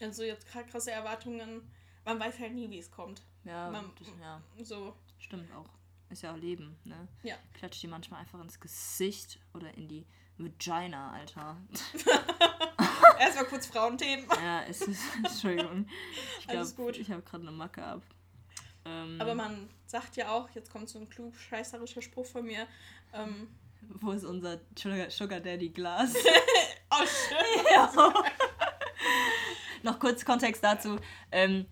[0.00, 1.70] Also jetzt kra- krasse Erwartungen,
[2.04, 3.22] man weiß halt nie, wie es kommt.
[3.44, 5.68] Ja, Man- das, ja, So, stimmt auch.
[6.10, 7.06] Ist ja auch Leben, ne?
[7.22, 7.36] Ja.
[7.54, 10.06] Klatscht die manchmal einfach ins Gesicht oder in die
[10.38, 11.56] Vagina, Alter.
[13.18, 14.26] erstmal kurz Frauenthemen.
[14.42, 15.02] ja, es ist.
[15.16, 15.86] Entschuldigung.
[16.40, 16.96] Ich Alles glaub, gut.
[16.98, 18.02] Ich habe gerade eine Macke ab.
[18.84, 22.66] Ähm, Aber man sagt ja auch, jetzt kommt so ein klugscheißerischer Spruch von mir,
[23.12, 23.48] ähm,
[24.00, 26.14] Wo ist unser Sugar, Sugar Daddy Glas?
[26.90, 27.66] oh shit.
[27.70, 27.92] ja.
[29.82, 30.98] Noch kurz Kontext dazu.
[31.30, 31.66] Ähm,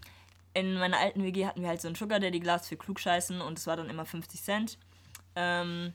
[0.52, 3.58] in meiner alten WG hatten wir halt so ein Sugar Daddy Glas für Klugscheißen und
[3.58, 4.78] es war dann immer 50 Cent.
[5.36, 5.92] Ähm,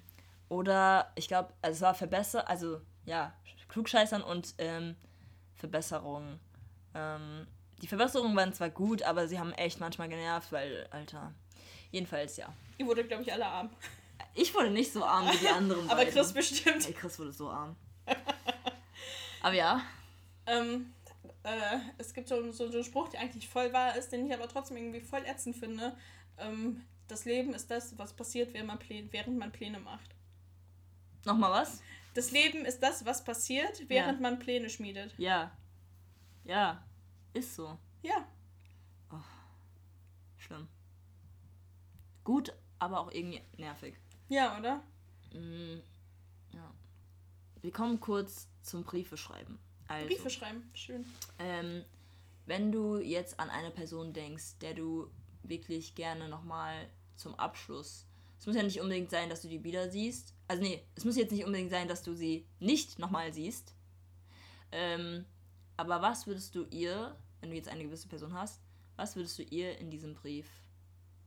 [0.47, 3.33] oder ich glaube, also es war Verbesser, also ja,
[3.67, 4.95] Klugscheißern und ähm,
[5.55, 6.39] Verbesserungen.
[6.93, 7.47] Ähm,
[7.81, 11.33] die Verbesserungen waren zwar gut, aber sie haben echt manchmal genervt, weil, Alter.
[11.91, 12.53] Jedenfalls, ja.
[12.77, 13.69] Ihr wurde, glaube ich, alle arm.
[14.33, 15.85] Ich wurde nicht so arm wie die anderen.
[15.89, 16.13] Aber beiden.
[16.13, 16.85] Chris bestimmt.
[16.87, 17.75] Ey, Chris wurde so arm.
[19.41, 19.81] aber ja.
[20.45, 20.93] Ähm,
[21.43, 24.33] äh, es gibt so, so, so einen Spruch, der eigentlich voll wahr ist, den ich
[24.33, 25.95] aber trotzdem irgendwie voll ätzend finde.
[26.37, 30.09] Ähm, das Leben ist das, was passiert, während man, Plä während man Pläne macht.
[31.25, 31.81] Nochmal was?
[32.13, 35.13] Das Leben ist das, was passiert, während man Pläne schmiedet.
[35.17, 35.51] Ja.
[36.43, 36.83] Ja.
[37.35, 37.77] Ist so.
[38.01, 38.25] Ja,
[40.45, 40.67] Schlimm.
[42.23, 43.95] Gut, aber auch irgendwie nervig.
[44.29, 44.77] ja, oder?
[45.33, 45.79] Mm,
[46.53, 46.73] ja.
[47.61, 49.57] Wir kommen kurz zum Briefe schreiben.
[49.87, 51.05] Also, Briefe schreiben, schön.
[51.39, 51.83] ähm,
[52.45, 55.09] wenn du jetzt an eine Person denkst, der du
[55.43, 58.05] wirklich gerne nochmal zum Abschluss.
[58.39, 60.33] Es muss ja nicht unbedingt sein, dass du die wieder siehst.
[60.47, 63.73] Also nee, es muss jetzt nicht unbedingt sein, dass du sie nicht nochmal siehst.
[64.71, 65.25] Ähm,
[65.77, 67.15] aber was würdest du ihr,
[67.45, 68.59] wenn du jetzt eine gewisse Person hast,
[68.95, 70.47] was würdest du ihr in diesem Brief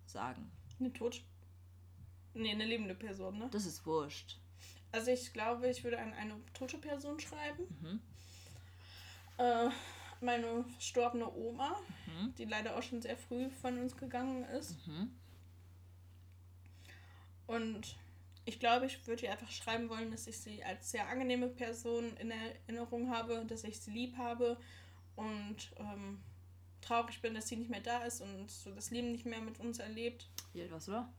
[0.05, 0.51] sagen?
[0.81, 1.23] Eine tot.
[2.35, 3.49] Nee, eine lebende Person, ne?
[3.53, 4.37] Das ist wurscht.
[4.91, 7.62] Also ich glaube, ich würde an eine tote Person schreiben.
[7.81, 8.01] Mhm.
[9.39, 9.69] Äh,
[10.21, 12.35] meine verstorbene Oma, Mhm.
[12.37, 14.75] die leider auch schon sehr früh von uns gegangen ist.
[14.89, 15.12] Mhm.
[17.47, 17.97] Und
[18.45, 22.16] ich glaube, ich würde ihr einfach schreiben wollen, dass ich sie als sehr angenehme Person
[22.16, 24.59] in Erinnerung habe, dass ich sie lieb habe
[25.19, 26.21] und ähm,
[26.81, 29.59] traurig bin, dass sie nicht mehr da ist und so das Leben nicht mehr mit
[29.61, 30.29] uns erlebt.
[30.53, 31.12] Wie alt warst du da?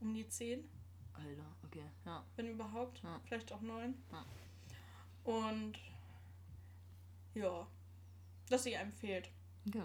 [0.00, 0.68] Um die zehn,
[1.14, 2.22] Alter, okay, ja.
[2.36, 3.02] wenn überhaupt.
[3.02, 3.20] Ja.
[3.24, 3.94] Vielleicht auch neun.
[4.12, 4.24] Ja.
[5.24, 5.78] Und
[7.34, 7.66] ja,
[8.50, 9.30] dass sie einem fehlt.
[9.66, 9.82] Okay.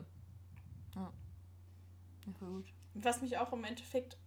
[0.96, 1.14] Ja.
[2.26, 2.74] Ja, voll gut.
[2.96, 4.18] Was mich auch im Endeffekt,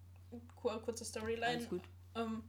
[0.56, 1.82] kur- kurze Storyline, Alles gut.
[2.14, 2.42] Ähm,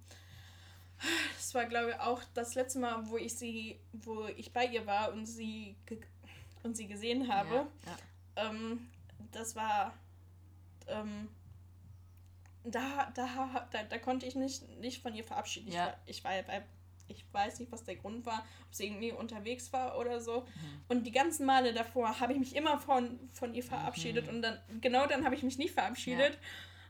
[1.36, 4.86] das war, glaube ich, auch das letzte Mal, wo ich sie, wo ich bei ihr
[4.86, 5.76] war und sie,
[6.64, 7.56] und sie gesehen habe.
[7.56, 7.68] Ja,
[8.38, 8.49] ja.
[8.49, 8.89] Ähm,
[9.32, 9.93] das war.
[10.88, 11.30] Ähm,
[12.66, 15.72] da, da, da, da konnte ich nicht, nicht von ihr verabschieden.
[15.72, 15.93] Ja.
[16.06, 16.62] Ich, war, ich, war,
[17.10, 20.41] ich weiß nicht, was der Grund war, ob sie irgendwie unterwegs war oder so.
[20.41, 20.82] Mhm.
[20.88, 24.36] Und die ganzen Male davor habe ich mich immer von, von ihr verabschiedet Mhm.
[24.36, 26.38] und dann, genau dann habe ich mich nicht verabschiedet.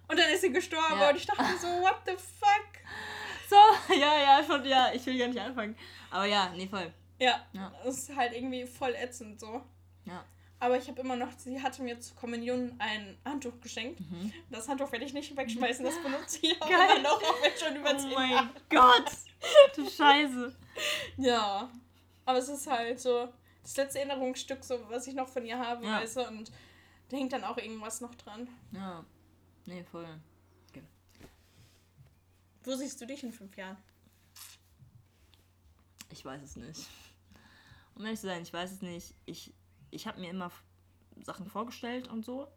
[0.08, 1.10] Und dann ist sie gestorben Ja.
[1.10, 2.50] und ich dachte mir so, what the fuck?
[3.50, 3.56] So,
[3.94, 5.76] ja, ja, schon, ja, ich will gar nicht anfangen.
[6.12, 6.92] Aber ja, nee, voll.
[7.20, 7.72] Ja, Ja.
[7.84, 9.62] das ist halt irgendwie voll ätzend so.
[10.06, 10.24] Ja.
[10.60, 14.00] Aber ich habe immer noch, sie hatte mir zur Kommunion ein Handtuch geschenkt.
[14.00, 14.32] Mhm.
[14.50, 16.80] Das Handtuch werde ich nicht wegschmeißen, das benutze ich auch Geil.
[16.92, 18.50] immer noch, auch wenn schon über Oh mein Jahre.
[18.70, 19.12] Gott!
[19.76, 20.56] Du Scheiße.
[21.18, 21.70] Ja,
[22.26, 23.28] aber es ist halt so
[23.62, 26.00] das letzte Erinnerungsstück, so was ich noch von ihr habe, Ja.
[26.02, 26.52] weißt du, und
[27.10, 28.48] da hängt dann auch irgendwas noch dran.
[28.72, 29.04] Ja.
[29.66, 30.08] Nee, voll.
[32.64, 33.78] Wo siehst du dich in fünf Jahren?
[36.10, 36.88] Ich weiß es nicht.
[37.96, 39.14] Um ehrlich zu sein, ich weiß es nicht.
[39.26, 39.54] Ich,
[39.92, 40.52] ich habe mir immer
[41.22, 42.48] Sachen vorgestellt und so.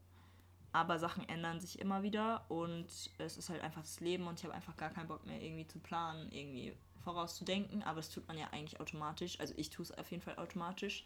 [0.72, 2.86] Aber Sachen ändern sich immer wieder und
[3.18, 5.66] es ist halt einfach das Leben und ich habe einfach gar keinen Bock mehr irgendwie
[5.66, 7.82] zu planen, irgendwie vorauszudenken.
[7.82, 9.40] Aber das tut man ja eigentlich automatisch.
[9.40, 11.04] Also ich tue es auf jeden Fall automatisch.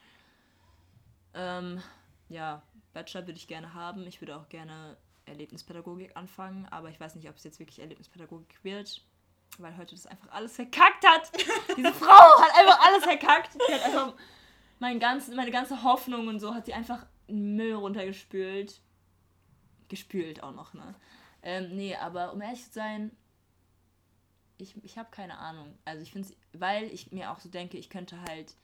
[1.35, 1.81] Ähm,
[2.29, 4.07] ja, Bachelor würde ich gerne haben.
[4.07, 4.97] Ich würde auch gerne
[5.31, 9.03] Erlebnispädagogik anfangen, aber ich weiß nicht, ob es jetzt wirklich Erlebnispädagogik wird,
[9.59, 11.33] weil heute das einfach alles verkackt hat.
[11.77, 13.55] Diese Frau hat einfach alles verkackt.
[13.55, 14.15] Die hat einfach
[14.79, 18.81] mein ganz, meine ganze Hoffnung und so hat sie einfach Müll runtergespült.
[19.89, 20.95] Gespült auch noch, ne?
[21.43, 23.17] Ähm, nee, aber um ehrlich zu sein,
[24.59, 25.79] ich, ich habe keine Ahnung.
[25.85, 28.55] Also ich finde es, weil ich mir auch so denke, ich könnte halt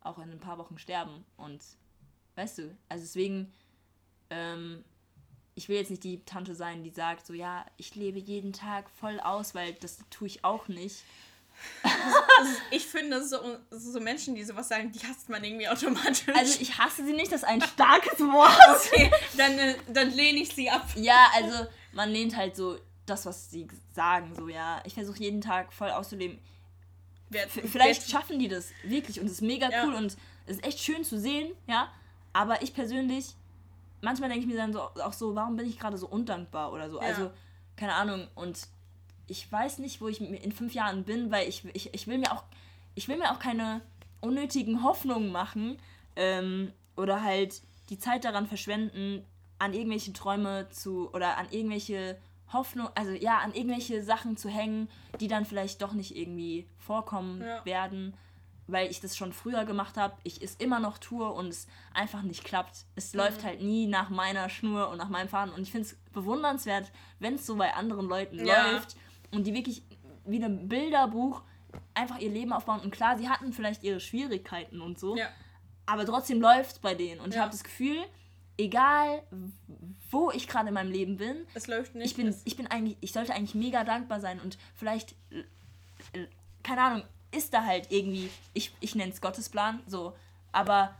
[0.00, 1.62] auch in ein paar Wochen sterben und
[2.34, 3.52] weißt du, also deswegen,
[4.30, 4.84] ähm,
[5.62, 8.90] ich will jetzt nicht die Tante sein, die sagt so, ja, ich lebe jeden Tag
[8.90, 11.04] voll aus, weil das tue ich auch nicht.
[12.72, 13.38] Ich finde, so,
[13.70, 16.24] so Menschen, die sowas sagen, die hasst man irgendwie automatisch.
[16.34, 18.58] Also ich hasse sie nicht, das ist ein starkes Wort.
[18.74, 20.88] okay, dann, äh, dann lehne ich sie ab.
[20.96, 24.82] Ja, also man lehnt halt so das, was sie sagen, so ja.
[24.84, 26.40] Ich versuche jeden Tag voll auszuleben.
[27.28, 29.84] Wer, vielleicht wer, schaffen die das wirklich und es ist mega Ja.
[29.84, 31.92] cool und es ist echt schön zu sehen, ja.
[32.32, 33.36] Aber ich persönlich,
[34.02, 36.90] manchmal denke ich mir dann so, auch so, warum bin ich gerade so undankbar oder
[36.90, 37.00] so.
[37.00, 37.06] Ja.
[37.06, 37.30] Also,
[37.76, 38.28] keine Ahnung.
[38.34, 38.68] Und
[39.28, 42.32] ich weiß nicht, wo ich in fünf Jahren bin, weil ich, ich, ich will mir
[42.32, 42.44] auch,
[42.94, 43.80] ich will mir auch keine
[44.20, 45.78] unnötigen Hoffnungen machen
[46.16, 49.24] ähm, oder halt die Zeit daran verschwenden,
[49.58, 52.18] an irgendwelche Träume zu oder an irgendwelche
[52.52, 54.88] Hoffnung, also ja, an irgendwelche Sachen zu hängen,
[55.20, 57.64] die dann vielleicht doch nicht irgendwie vorkommen Ja.
[57.64, 58.14] werden,
[58.66, 62.22] weil ich das schon früher gemacht habe, ich es immer noch tue und es einfach
[62.22, 62.84] nicht klappt.
[62.94, 65.96] Es läuft halt nie nach meiner Schnur und nach meinem Faden und ich finde es
[66.12, 68.70] bewundernswert, wenn es so bei anderen Leuten Ja.
[68.72, 68.96] läuft
[69.30, 69.82] und die wirklich
[70.24, 71.42] wie ein Bilderbuch
[71.94, 75.28] einfach ihr Leben aufbauen und klar, sie hatten vielleicht ihre Schwierigkeiten und so, Ja.
[75.86, 77.42] aber trotzdem läuft bei denen und ich Ja.
[77.42, 77.98] habe das Gefühl,
[78.58, 79.22] egal
[80.10, 82.06] wo ich gerade in meinem Leben bin, Es läuft nicht.
[82.10, 85.14] ich bin, es- ich bin eigentlich, ich sollte eigentlich mega dankbar sein und vielleicht,
[86.62, 87.02] keine Ahnung,
[87.32, 90.14] ist da halt irgendwie, ich, ich nenne es Gottesplan, so,
[90.52, 90.94] aber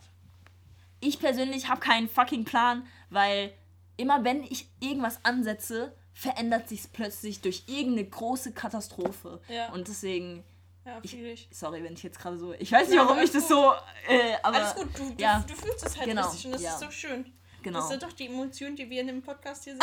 [1.01, 3.53] ich persönlich habe keinen fucking Plan, weil
[3.97, 9.41] immer wenn ich irgendwas ansetze, verändert sich plötzlich durch irgendeine große Katastrophe.
[9.49, 9.73] Ja.
[9.73, 10.45] Und deswegen,
[10.85, 11.49] ja, ich.
[11.51, 13.73] sorry, wenn ich jetzt gerade so, ich weiß nicht, Ja, warum ich das so,
[14.09, 15.45] äh, aber Alles gut, du, du, ja.
[15.47, 17.33] du fühlst es halt Genau, richtig und das ist so schön.
[17.63, 17.81] genau.
[17.81, 19.83] Das sind doch die Emotionen, die wir in dem Podcast hier sehen.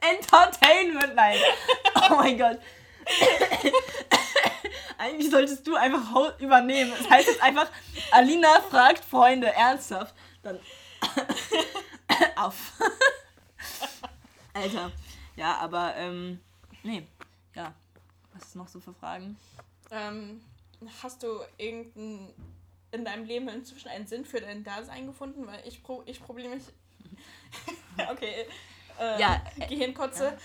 [0.00, 1.38] Entertainment, nein.
[2.10, 2.58] Oh mein Gott.
[4.98, 6.92] Eigentlich solltest du einfach übernehmen.
[6.98, 7.68] Das heißt jetzt einfach,
[8.10, 10.14] Alina fragt Freunde ernsthaft.
[10.42, 10.58] Dann
[12.36, 12.72] auf.
[14.54, 14.92] Alter.
[15.36, 16.40] Ja, aber, ähm,
[16.82, 17.06] nee.
[17.54, 17.72] Ja.
[18.34, 19.36] Was ist noch so für Fragen?
[19.90, 20.42] ähm,
[21.02, 22.32] hast du irgendein
[22.92, 25.46] in deinem Leben inzwischen einen Sinn für dein Dasein gefunden?
[25.46, 26.64] Weil ich, pro, ich probleme mich.
[28.10, 28.46] okay.
[29.00, 30.36] Äh, Ja, äh, Gehirnkotze.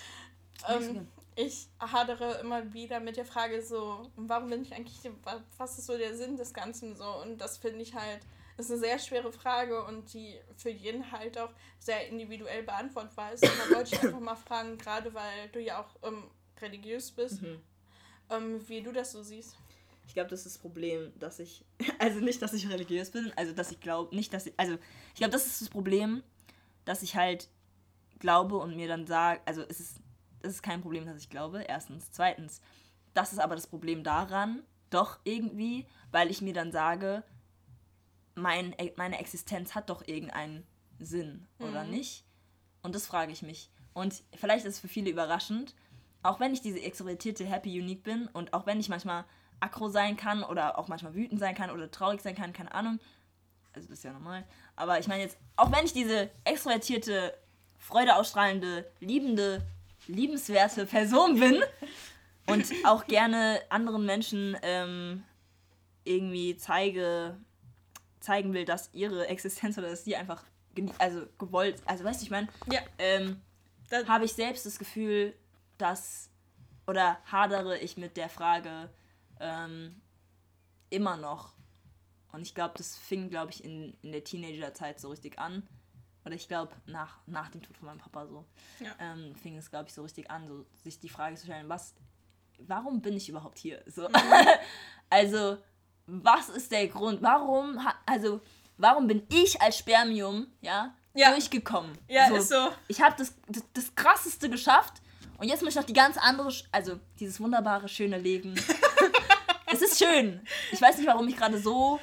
[0.66, 1.08] So Ähm.
[1.38, 4.98] Ich hadere immer wieder mit der Frage so, warum bin ich eigentlich,
[5.56, 7.04] was ist so der Sinn des Ganzen so?
[7.22, 8.18] Und das finde ich halt,
[8.56, 13.44] ist eine sehr schwere Frage und die für jeden halt auch sehr individuell beantwortbar ist.
[13.44, 16.24] Und da wollte ich einfach mal fragen, gerade weil du ja auch ähm,
[16.60, 17.62] religiös bist, mhm.
[18.30, 19.56] ähm, wie du das so siehst.
[20.08, 21.64] Ich glaube, das ist das Problem, dass ich,
[22.00, 24.76] also nicht, dass ich religiös bin, also dass ich glaube, nicht, dass ich, also
[25.10, 26.24] ich glaube, das ist das Problem,
[26.84, 27.48] dass ich halt
[28.18, 29.98] glaube und mir dann sage, also es ist
[30.54, 32.10] ist kein Problem, dass ich glaube, erstens.
[32.10, 32.60] Zweitens,
[33.14, 37.22] das ist aber das Problem daran, doch irgendwie, weil ich mir dann sage,
[38.34, 40.66] mein, meine Existenz hat doch irgendeinen
[40.98, 41.90] Sinn, oder mhm.
[41.90, 42.24] nicht?
[42.82, 43.70] Und das frage ich mich.
[43.92, 45.74] Und vielleicht ist es für viele überraschend,
[46.22, 49.24] auch wenn ich diese extrovertierte Happy Unique bin und auch wenn ich manchmal
[49.60, 53.00] aggro sein kann oder auch manchmal wütend sein kann oder traurig sein kann, keine Ahnung.
[53.72, 54.44] Also das ist ja normal.
[54.76, 57.36] Aber ich meine jetzt, auch wenn ich diese extrovertierte,
[57.78, 59.66] freudeausstrahlende, liebende
[60.08, 61.62] liebenswerte Person bin
[62.46, 65.22] und auch gerne anderen Menschen ähm,
[66.04, 67.36] irgendwie zeige,
[68.20, 70.42] zeigen will, dass ihre Existenz oder dass sie einfach
[70.98, 72.80] also gewollt, also weißt du, ich meine, ja.
[72.98, 73.40] ähm,
[74.06, 75.34] habe ich selbst das Gefühl,
[75.76, 76.30] dass
[76.86, 78.88] oder hadere ich mit der Frage
[79.40, 80.00] ähm,
[80.88, 81.52] immer noch.
[82.32, 85.68] Und ich glaube, das fing, glaube ich, in, in der Teenagerzeit so richtig an
[86.28, 88.44] oder ich glaube nach, nach dem Tod von meinem Papa so,
[88.80, 88.90] ja.
[89.00, 91.94] ähm, fing es, glaube ich, so richtig an, so sich die Frage zu stellen, was,
[92.58, 93.82] warum bin ich überhaupt hier?
[93.86, 94.02] So.
[94.10, 94.14] Mhm.
[95.10, 95.56] also,
[96.06, 97.22] was ist der Grund?
[97.22, 98.42] Warum, also,
[98.76, 101.30] warum bin ich als Spermium, ja, ja.
[101.30, 101.96] durchgekommen?
[102.08, 102.68] Ja, so, ist so.
[102.88, 105.00] Ich habe das, das, das Krasseste geschafft
[105.38, 108.54] und jetzt muss ich noch die ganz andere, also dieses wunderbare, schöne Leben.
[109.72, 110.46] es ist schön.
[110.72, 111.98] Ich weiß nicht, warum ich gerade so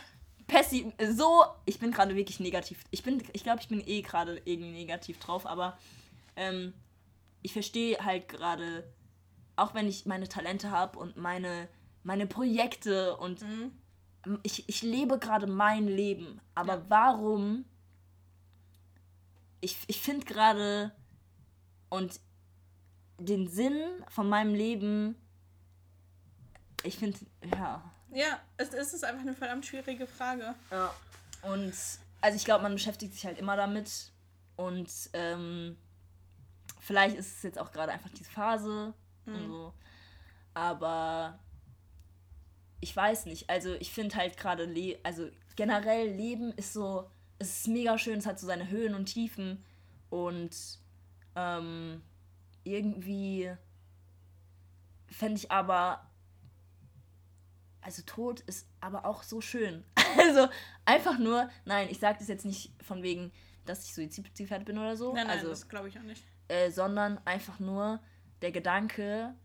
[0.47, 2.83] Pessi so, ich bin gerade wirklich negativ.
[2.91, 5.77] Ich bin, ich glaube, ich bin eh gerade irgendwie negativ drauf, aber
[6.35, 6.73] ähm,
[7.41, 8.83] ich verstehe halt gerade,
[9.55, 11.67] auch wenn ich meine Talente habe und meine,
[12.03, 13.71] meine Projekte und mhm.
[14.43, 16.85] ich, ich lebe gerade mein Leben, aber ja.
[16.89, 17.65] warum?
[19.61, 20.91] Ich, ich finde gerade
[21.89, 22.19] und
[23.17, 23.79] den Sinn
[24.09, 25.15] von meinem Leben,
[26.83, 27.17] ich finde,
[27.51, 27.83] ja,
[28.15, 30.55] ja, es, es ist einfach eine verdammt schwierige Frage.
[30.71, 30.93] Ja.
[31.43, 31.73] Und
[32.21, 34.11] also ich glaube, man beschäftigt sich halt immer damit.
[34.55, 35.77] Und ähm,
[36.79, 38.93] vielleicht ist es jetzt auch gerade einfach diese Phase
[39.25, 39.35] mhm.
[39.35, 39.73] und so.
[40.53, 41.37] Aber
[42.79, 43.49] ich weiß nicht.
[43.49, 48.25] Also ich finde halt gerade, also generell Leben ist so, es ist mega schön, es
[48.25, 49.63] hat so seine Höhen und Tiefen.
[50.09, 50.55] Und
[51.35, 52.01] ähm,
[52.63, 53.51] irgendwie
[55.07, 56.09] fände ich aber
[57.85, 59.83] also Tod ist aber auch so schön.
[60.17, 60.47] Also
[60.85, 63.33] einfach nur, nein, ich sage das jetzt nicht von wegen,
[63.65, 65.13] dass ich suizidgefährdet bin oder so.
[65.13, 66.23] Nein, nein, also, das glaube ich auch nicht.
[66.47, 67.99] Äh, sondern einfach nur
[68.41, 69.35] der Gedanke,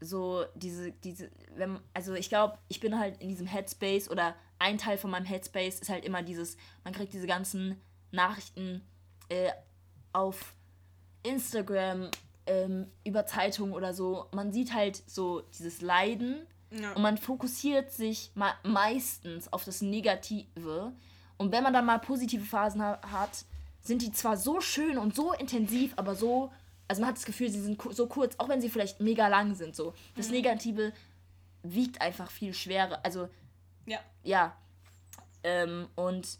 [0.00, 4.76] so diese, diese, wenn, also ich glaube, ich bin halt in diesem Headspace oder ein
[4.76, 7.80] Teil von meinem Headspace ist halt immer dieses, man kriegt diese ganzen
[8.10, 8.82] Nachrichten
[9.28, 9.52] äh,
[10.12, 10.52] auf
[11.22, 12.10] Instagram,
[12.46, 14.26] ähm, über Zeitungen oder so.
[14.32, 16.46] Man sieht halt so dieses Leiden
[16.80, 16.92] ja.
[16.92, 20.92] Und man fokussiert sich meistens auf das Negative.
[21.36, 23.44] Und wenn man dann mal positive Phasen ha hat,
[23.80, 26.52] sind die zwar so schön und so intensiv, aber so,
[26.88, 29.54] also man hat das Gefühl, sie sind so kurz, auch wenn sie vielleicht mega lang
[29.54, 29.76] sind.
[29.76, 29.94] So.
[30.16, 30.34] Das mhm.
[30.34, 30.92] Negative
[31.62, 33.00] wiegt einfach viel schwerer.
[33.04, 33.28] Also,
[33.86, 33.98] ja.
[34.24, 34.56] Ja.
[35.44, 36.38] Ähm, und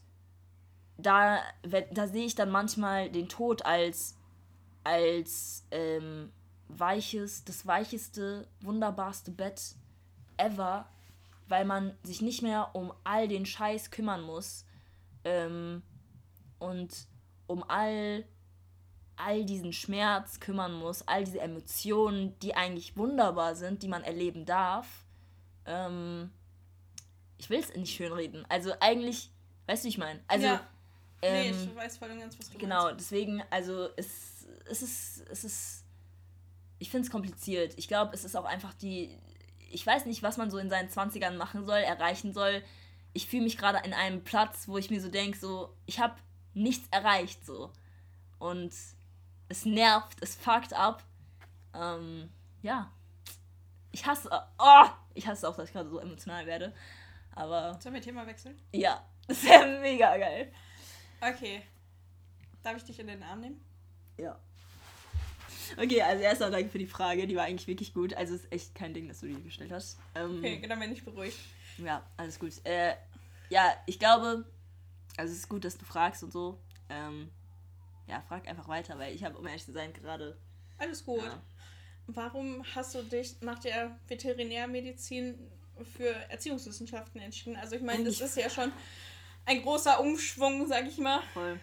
[0.98, 1.40] da,
[1.92, 4.16] da sehe ich dann manchmal den Tod als,
[4.82, 6.32] als ähm,
[6.68, 9.76] weiches, das weicheste, wunderbarste Bett
[10.36, 10.88] ever,
[11.48, 14.64] weil man sich nicht mehr um all den Scheiß kümmern muss
[15.24, 15.82] ähm,
[16.58, 17.06] und
[17.46, 18.24] um all,
[19.16, 24.44] all diesen Schmerz kümmern muss, all diese Emotionen, die eigentlich wunderbar sind, die man erleben
[24.44, 25.04] darf.
[25.66, 26.30] Ähm,
[27.38, 28.44] ich will es nicht schönreden.
[28.48, 29.30] Also eigentlich,
[29.66, 30.20] weißt du, wie ich meine?
[30.26, 30.66] Also, ja.
[31.22, 33.00] nee, ähm, ich weiß voll und ganz, was du Genau, meinst.
[33.00, 35.84] deswegen, also es, es ist, es ist,
[36.78, 37.74] ich finde es kompliziert.
[37.76, 39.18] Ich glaube, es ist auch einfach die,
[39.76, 42.62] ich weiß nicht, was man so in seinen 20ern machen soll, erreichen soll.
[43.12, 46.16] Ich fühle mich gerade in einem Platz, wo ich mir so denke, so, ich habe
[46.54, 47.70] nichts erreicht, so.
[48.38, 48.72] Und
[49.50, 51.04] es nervt, es fuckt ab.
[51.74, 52.30] Ähm,
[52.62, 52.90] ja.
[53.92, 56.74] Ich hasse, oh, ich hasse auch, dass ich gerade so emotional werde.
[57.34, 57.78] Aber.
[57.78, 58.58] Sollen wir Thema wechseln?
[58.72, 60.50] Ja, das wäre mega geil.
[61.20, 61.60] Okay.
[62.62, 63.62] Darf ich dich in den Arm nehmen?
[64.16, 64.38] Ja.
[65.76, 68.14] Okay, also erstmal danke für die Frage, die war eigentlich wirklich gut.
[68.14, 69.98] Also es ist echt kein Ding, dass du die gestellt hast.
[70.14, 71.38] Ähm, okay, dann bin ich beruhigt.
[71.78, 72.52] Ja, alles gut.
[72.64, 72.94] Äh,
[73.50, 74.44] ja, ich glaube,
[75.16, 76.58] also es ist gut, dass du fragst und so.
[76.88, 77.30] Ähm,
[78.06, 80.38] ja, frag einfach weiter, weil ich habe, um ehrlich zu sein, gerade...
[80.78, 81.22] Alles gut.
[81.22, 81.42] Ja.
[82.06, 85.38] warum hast du dich nach der Veterinärmedizin
[85.96, 87.56] für Erziehungswissenschaften entschieden?
[87.56, 88.70] Also ich meine, das ist ja schon
[89.46, 91.22] ein großer Umschwung, sag ich mal.
[91.32, 91.58] Voll.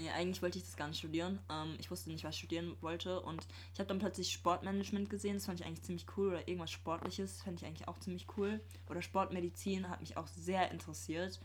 [0.00, 1.40] Nee, eigentlich wollte ich das gar nicht studieren.
[1.50, 3.20] Ähm, ich wusste nicht, was ich studieren wollte.
[3.20, 5.34] Und ich habe dann plötzlich Sportmanagement gesehen.
[5.34, 6.28] Das fand ich eigentlich ziemlich cool.
[6.28, 8.60] Oder irgendwas Sportliches fand ich eigentlich auch ziemlich cool.
[8.88, 11.38] Oder Sportmedizin hat mich auch sehr interessiert.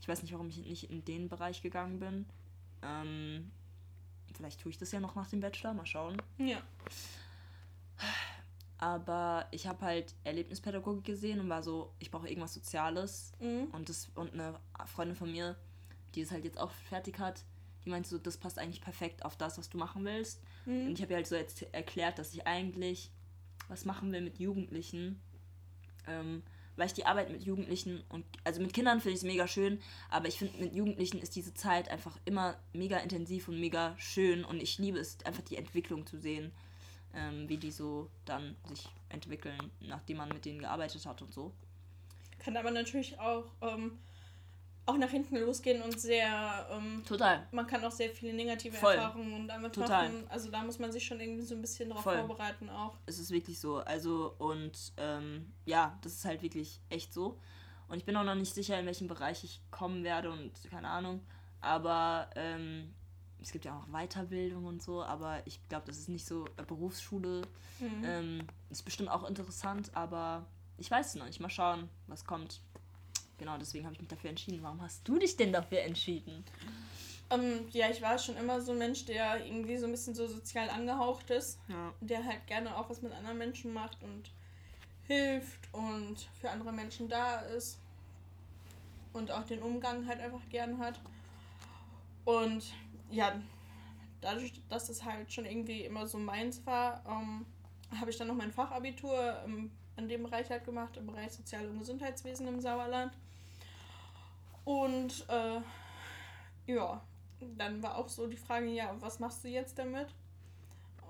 [0.00, 2.26] Ich weiß nicht, warum ich nicht in den Bereich gegangen bin.
[2.82, 3.50] Ähm,
[4.36, 5.74] vielleicht tue ich das ja noch nach dem Bachelor.
[5.74, 6.22] Mal schauen.
[6.38, 6.62] Ja.
[8.78, 13.32] Aber ich habe halt Erlebnispädagogik gesehen und war so, ich brauche irgendwas Soziales.
[13.40, 13.64] Mhm.
[13.72, 15.56] Und, das, und eine Freundin von mir,
[16.14, 17.42] die es halt jetzt auch fertig hat,
[17.86, 20.42] die meinte so, das passt eigentlich perfekt auf das, was du machen willst.
[20.66, 20.88] Mhm.
[20.88, 23.10] Und ich habe ihr halt so jetzt erklärt, dass ich eigentlich
[23.68, 25.20] was machen will mit Jugendlichen.
[26.06, 26.42] Ähm,
[26.76, 29.80] weil ich die Arbeit mit Jugendlichen und also mit Kindern finde ich es mega schön,
[30.10, 34.44] aber ich finde mit Jugendlichen ist diese Zeit einfach immer mega intensiv und mega schön
[34.44, 36.52] und ich liebe es einfach die Entwicklung zu sehen,
[37.14, 41.52] ähm, wie die so dann sich entwickeln, nachdem man mit denen gearbeitet hat und so.
[42.38, 43.98] Kann aber natürlich auch, ähm,
[44.86, 46.66] auch nach hinten losgehen und sehr.
[46.70, 47.46] Ähm, Total.
[47.50, 48.94] man kann auch sehr viele negative Voll.
[48.94, 50.08] Erfahrungen damit Total.
[50.08, 50.26] machen.
[50.28, 52.18] Also da muss man sich schon irgendwie so ein bisschen darauf Voll.
[52.18, 52.96] vorbereiten auch.
[53.06, 53.78] Es ist wirklich so.
[53.78, 57.38] Also, und ähm, ja, das ist halt wirklich echt so.
[57.88, 60.88] Und ich bin auch noch nicht sicher, in welchem Bereich ich kommen werde und keine
[60.88, 61.20] Ahnung.
[61.60, 62.94] Aber ähm,
[63.42, 66.46] es gibt ja auch noch Weiterbildung und so, aber ich glaube, das ist nicht so
[66.56, 67.42] äh, Berufsschule.
[67.80, 68.04] Mhm.
[68.04, 70.46] Ähm, ist bestimmt auch interessant, aber
[70.78, 71.40] ich weiß es noch nicht.
[71.40, 72.60] Mal schauen, was kommt.
[73.38, 74.62] Genau, deswegen habe ich mich dafür entschieden.
[74.62, 76.44] Warum hast du dich denn dafür entschieden?
[77.30, 80.26] Ähm, ja, ich war schon immer so ein Mensch, der irgendwie so ein bisschen so
[80.26, 81.58] sozial angehaucht ist.
[81.68, 81.92] Ja.
[82.00, 84.30] Der halt gerne auch was mit anderen Menschen macht und
[85.06, 87.78] hilft und für andere Menschen da ist.
[89.12, 91.00] Und auch den Umgang halt einfach gern hat.
[92.24, 92.64] Und
[93.10, 93.40] ja,
[94.20, 97.46] dadurch, dass es halt schon irgendwie immer so meins war, ähm,
[97.98, 101.68] habe ich dann noch mein Fachabitur ähm, in dem Bereich halt gemacht, im Bereich Sozial-
[101.68, 103.12] und Gesundheitswesen im Sauerland.
[104.66, 105.60] Und äh,
[106.72, 107.00] ja,
[107.56, 110.08] dann war auch so die Frage, ja, was machst du jetzt damit?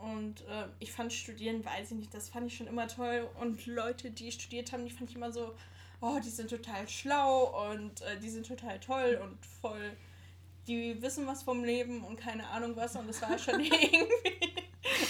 [0.03, 3.27] Und äh, ich fand Studieren, weiß ich nicht, das fand ich schon immer toll.
[3.41, 5.55] Und Leute, die studiert haben, die fand ich immer so,
[6.03, 9.97] oh, die sind total schlau und äh, die sind total toll und voll,
[10.67, 12.95] die wissen was vom Leben und keine Ahnung was.
[12.95, 14.47] Und das war schon irgendwie.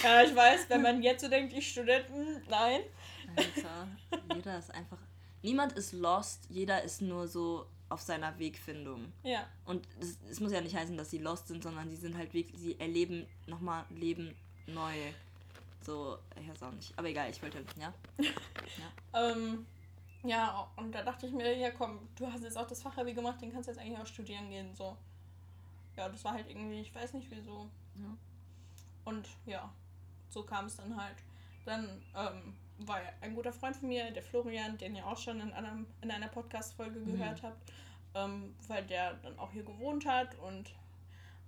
[0.03, 2.79] ja, ich weiß, wenn man jetzt so denkt, ich Studenten, nein.
[3.35, 3.89] Alter,
[4.33, 4.99] jeder ist einfach.
[5.41, 9.11] Niemand ist lost, jeder ist nur so auf seiner Wegfindung.
[9.23, 9.87] Ja, Und
[10.29, 12.79] es, muss ja nicht heißen, dass sie lost sind, sondern sie sind halt wirklich, sie
[12.79, 14.35] erleben nochmal Leben
[14.67, 14.95] neu.
[15.81, 16.97] So, ich weiß auch nicht.
[16.97, 17.93] Aber egal, ich wollte, ja.
[19.13, 19.65] ähm,
[20.23, 23.41] ja, und da dachte ich mir, ja komm, du hast jetzt auch das Fachabi gemacht,
[23.41, 24.97] den kannst du jetzt eigentlich auch studieren gehen, so.
[25.95, 27.69] Ja, das war halt irgendwie, ich weiß nicht wieso.
[27.95, 28.17] Ja.
[29.05, 29.71] Und ja,
[30.29, 31.15] so kam es dann halt.
[31.65, 35.51] Dann ähm, war ein guter Freund von mir, der Florian, den ihr auch schon in,
[35.53, 37.71] einem, in einer Podcast-Folge gehört habt,
[38.15, 40.71] ähm, weil der dann auch hier gewohnt hat und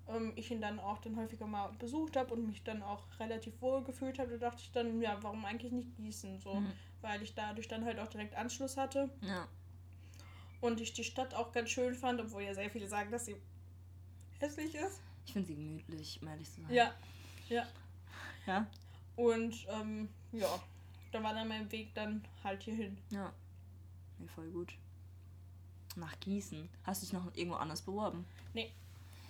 [0.07, 3.61] ähm, ich ihn dann auch dann häufiger mal besucht habe und mich dann auch relativ
[3.61, 6.71] wohl gefühlt habe, da dachte ich dann, ja, warum eigentlich nicht Gießen so, Mhm.
[7.01, 9.47] weil ich dadurch dann halt auch direkt Anschluss hatte Ja.
[10.61, 13.35] und ich die Stadt auch ganz schön fand, obwohl ja sehr viele sagen, dass sie
[14.39, 14.99] hässlich ist.
[15.27, 16.73] Ich finde sie gemütlich, um ehrlich zu sein.
[16.73, 16.91] Ja,
[17.49, 17.67] ja.
[18.47, 18.65] Ja?
[19.15, 20.47] Und ähm, ja,
[21.11, 22.97] da war dann mein Weg dann halt hierhin.
[23.09, 23.31] Ja.
[24.19, 24.73] ja voll gut.
[25.95, 26.69] Nach Gießen.
[26.83, 28.25] Hast du dich noch irgendwo anders beworben?
[28.53, 28.71] Nee.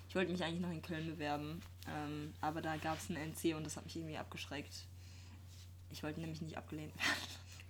[0.08, 3.56] Ich wollte mich eigentlich noch in Köln bewerben, ähm, aber da gab es ein NC
[3.56, 4.86] und das hat mich irgendwie abgeschreckt.
[5.92, 7.18] Ich wollte nämlich nicht abgelehnt werden.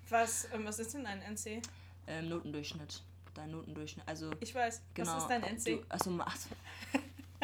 [0.09, 1.61] Was, ähm, was ist denn ein NC?
[2.07, 3.01] Ähm, Notendurchschnitt.
[3.33, 4.07] Dein Notendurchschnitt.
[4.07, 4.81] Also, Ich weiß.
[4.93, 5.15] genau.
[5.15, 5.65] Was ist dein NC?
[5.65, 6.49] Du, achso, achso.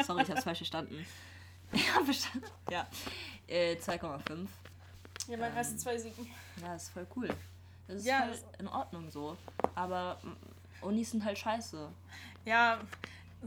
[0.04, 1.06] Sorry, ich hab's falsch verstanden.
[1.72, 2.46] Ich hab verstanden.
[2.70, 2.88] Ja.
[3.48, 4.46] Äh, 2,5.
[5.28, 6.26] Ja, mein ähm, erst zwei Sieben.
[6.62, 7.28] Ja, das ist voll cool.
[7.88, 9.36] Das ist Ja, voll in Ordnung so.
[9.74, 11.88] Aber mm, Unis sind halt scheiße.
[12.44, 12.80] Ja,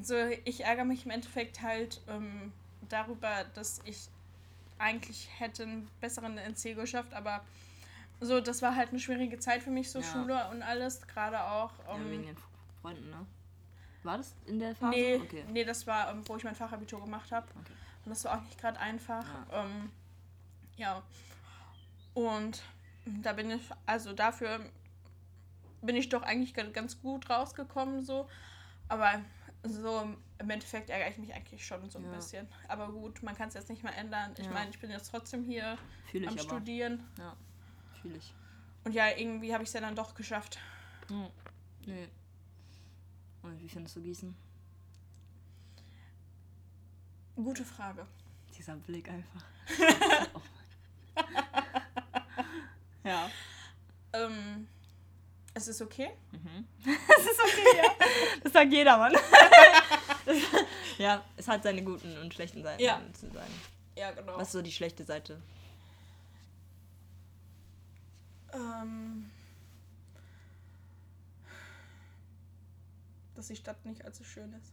[0.01, 0.15] so
[0.45, 2.51] ich ärgere mich im Endeffekt halt ähm,
[2.87, 4.07] darüber, dass ich
[4.77, 7.43] eigentlich hätte einen besseren NC geschafft, aber
[8.21, 10.05] so, das war halt eine schwierige Zeit für mich, so Ja.
[10.05, 11.71] Schule und alles, gerade auch.
[11.87, 12.37] Ja, Ähm, wegen den
[12.81, 13.25] Freunden, ne?
[14.03, 14.95] War das in der Phase?
[14.95, 15.45] nee, Okay.
[15.51, 17.47] nee, das war, ähm, wo ich mein Fachabitur gemacht habe.
[17.61, 17.73] Okay.
[18.05, 19.25] Und das war auch nicht gerade einfach.
[19.51, 19.89] Ähm,
[20.77, 21.01] ja.
[22.13, 22.61] Und
[23.05, 24.59] da bin ich, also dafür
[25.81, 28.27] bin ich doch eigentlich ga- ganz gut rausgekommen, so.
[28.87, 29.21] Aber
[29.63, 30.01] so
[30.39, 32.11] im Endeffekt ärgere ich mich eigentlich schon so ein Ja.
[32.11, 32.47] bisschen.
[32.67, 34.33] Aber gut, man kann es jetzt nicht mehr ändern.
[34.37, 34.51] Ich Ja.
[34.51, 35.77] meine, ich bin jetzt trotzdem hier
[36.11, 36.43] Fühle ich am aber.
[36.43, 37.03] Studieren.
[37.17, 37.35] Ja,
[38.01, 38.33] fühle ich.
[38.85, 40.59] Und ja, irgendwie habe ich es ja dann doch geschafft.
[41.07, 41.27] Hm.
[41.85, 42.07] Nee.
[43.43, 44.35] Und wie findest du Gießen?
[47.35, 48.05] Gute Frage.
[48.57, 49.43] Dieser Blick einfach.
[53.09, 53.31] Ja.
[54.13, 54.67] Ähm,
[55.55, 56.11] es ist okay.
[56.85, 57.95] Das ist okay, ja.
[58.43, 59.13] Das sagt jeder, Mann.
[60.99, 63.01] ja, es hat seine guten und schlechten Seiten Ja.
[63.13, 63.49] zu sein.
[63.97, 64.37] Ja, genau.
[64.37, 65.41] Was ist so die schlechte Seite?
[68.53, 69.29] Ähm,
[73.35, 74.71] dass die Stadt nicht allzu schön ist.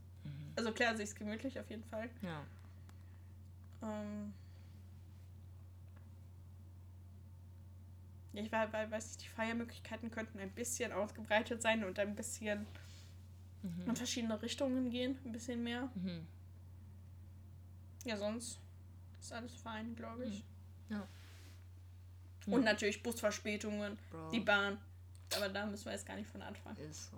[0.56, 2.08] Also klar, sie ist gemütlich auf jeden Fall.
[2.22, 2.42] Ja.
[3.82, 4.32] Ähm,
[8.36, 12.14] ja, ich war, weil, weiß nicht, die Feiermöglichkeiten könnten ein bisschen ausgebreitet sein und ein
[12.14, 12.66] bisschen
[13.86, 15.88] in verschiedene Richtungen gehen, ein bisschen mehr.
[15.94, 16.26] Mhm.
[18.04, 18.60] Ja, sonst
[19.20, 20.44] ist alles fein, glaube ich.
[20.88, 21.06] Ja.
[22.46, 24.30] Und natürlich Busverspätungen, Bro.
[24.30, 24.78] die Bahn.
[25.34, 26.76] Aber da müssen wir jetzt gar nicht von anfangen.
[26.76, 27.16] Ist so.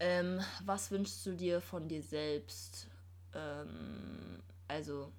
[0.00, 2.88] Ähm, was wünschst du dir von dir selbst?
[3.34, 5.10] Ähm, also,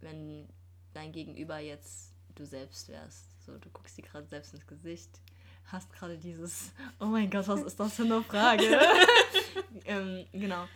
[0.00, 0.48] wenn
[0.92, 3.44] dein Gegenüber jetzt du selbst wärst.
[3.44, 5.20] So, du guckst dir gerade selbst ins Gesicht,
[5.66, 8.64] hast gerade dieses, oh mein Gott, was ist das für eine Frage?
[9.84, 10.68] ähm, genau.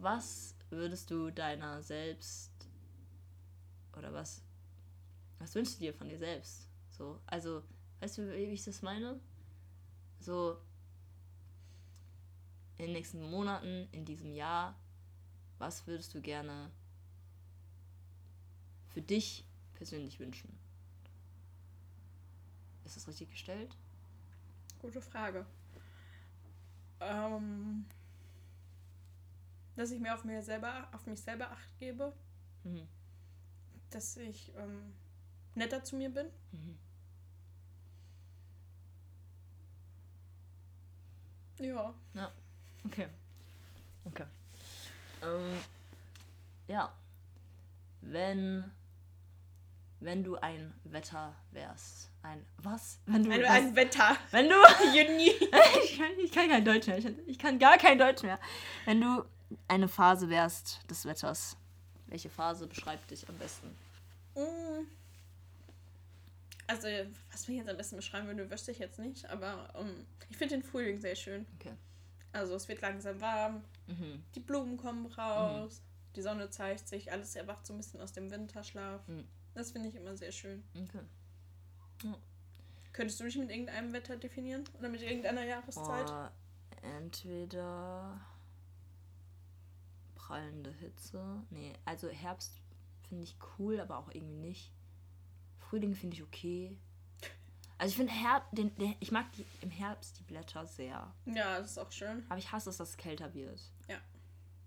[0.00, 2.52] Was würdest du deiner selbst
[3.96, 4.42] oder was,
[5.38, 6.68] was wünschst du dir von dir selbst?
[6.90, 7.62] So, also,
[8.00, 9.18] weißt du, wie ich das meine?
[10.20, 10.58] So,
[12.78, 14.78] in den nächsten Monaten, in diesem Jahr,
[15.58, 16.70] was würdest du gerne
[18.90, 19.44] für dich
[19.74, 20.56] persönlich wünschen?
[22.84, 23.76] Ist das richtig gestellt?
[24.80, 25.46] Gute Frage.
[27.00, 27.86] Ähm,
[29.76, 32.12] dass ich mir auf mir selber, auf mich selber acht gebe,
[32.64, 32.86] Mhm.
[33.90, 34.94] dass ich ähm,
[35.54, 36.26] netter zu mir bin.
[36.52, 36.78] Mhm.
[41.58, 41.94] Ja.
[42.84, 43.08] Okay.
[44.04, 44.26] Okay.
[45.22, 45.58] Ähm,
[46.68, 46.92] ja.
[48.00, 48.70] Wenn,
[50.04, 52.10] wenn du ein Wetter wärst.
[52.22, 52.98] Ein was?
[53.06, 54.16] Wenn du Ein, ein Wetter.
[54.30, 54.54] wenn du
[54.94, 55.30] Juni.
[55.84, 56.98] ich, kann, ich kann kein Deutsch mehr.
[56.98, 58.38] Ich, ich kann gar kein Deutsch mehr.
[58.84, 59.24] Wenn du
[59.68, 61.56] eine Phase wärst des Wetters,
[62.06, 63.68] welche Phase beschreibt dich am besten?
[64.34, 64.86] Mm.
[66.66, 66.88] Also,
[67.30, 70.56] was wir jetzt am besten beschreiben würde, wüsste ich jetzt nicht, aber ähm, ich finde
[70.56, 71.44] den Frühling sehr schön.
[71.58, 71.74] Okay.
[72.32, 74.22] Also, es wird langsam warm, Mhm.
[74.34, 75.82] die Blumen kommen raus,
[76.16, 79.06] die Sonne zeigt sich, alles erwacht so ein bisschen aus dem Winterschlaf.
[79.08, 79.28] Mhm.
[79.54, 80.64] Das finde ich immer sehr schön.
[80.74, 82.14] Okay.
[82.92, 84.64] Könntest du dich mit irgendeinem Wetter definieren?
[84.78, 86.10] Oder mit irgendeiner Jahreszeit?
[86.10, 86.28] Oh,
[86.82, 88.20] entweder
[90.14, 91.42] prallende Hitze.
[91.50, 92.60] Nee, also Herbst
[93.08, 94.72] finde ich cool, aber auch irgendwie nicht.
[95.58, 96.78] Frühling finde ich okay.
[97.78, 101.12] Also ich finde Herbst, den, den, ich mag die, im Herbst die Blätter sehr.
[101.26, 102.24] Ja, das ist auch schön.
[102.28, 103.60] Aber ich hasse es, dass es kälter wird.
[103.88, 103.98] Ja.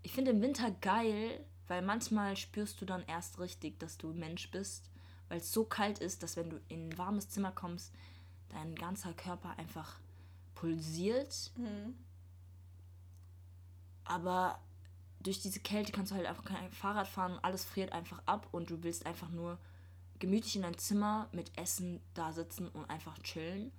[0.02, 4.50] Ich finde im Winter geil, weil manchmal spürst du dann erst richtig, dass du Mensch
[4.50, 4.90] bist,
[5.28, 7.92] weil es so kalt ist, dass wenn du in ein warmes Zimmer kommst,
[8.48, 10.00] dein ganzer Körper einfach
[10.54, 11.52] pulsiert.
[11.56, 11.94] Mhm.
[14.04, 14.58] Aber
[15.20, 18.70] durch diese Kälte kannst du halt einfach kein Fahrrad fahren, alles friert einfach ab und
[18.70, 19.58] du willst einfach nur
[20.18, 23.70] gemütlich in dein Zimmer mit Essen da sitzen und einfach chillen.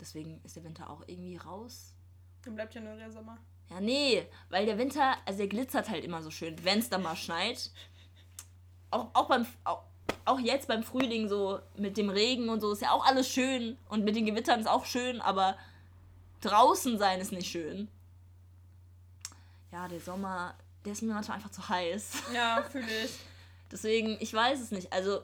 [0.00, 1.94] Deswegen ist der Winter auch irgendwie raus.
[2.42, 3.38] Dann bleibt ja nur der Sommer.
[3.70, 7.02] Ja, nee, weil der Winter, also der glitzert halt immer so schön, wenn es dann
[7.02, 7.70] mal schneit.
[8.90, 9.82] Auch, auch, beim, auch,
[10.24, 13.76] auch jetzt beim Frühling so mit dem Regen und so ist ja auch alles schön
[13.88, 15.56] und mit den Gewittern ist auch schön, aber
[16.40, 17.88] draußen sein ist nicht schön.
[19.70, 20.54] Ja, der Sommer,
[20.84, 22.22] der ist mir manchmal einfach zu heiß.
[22.34, 23.12] Ja, fühle ich.
[23.70, 24.92] Deswegen, ich weiß es nicht.
[24.94, 25.20] Also,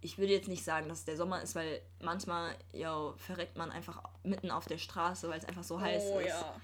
[0.00, 3.70] ich würde jetzt nicht sagen, dass es der Sommer ist, weil manchmal, yo, verreckt man
[3.70, 6.28] einfach mitten auf der Straße, weil es einfach so heiß oh ist.
[6.28, 6.60] ja.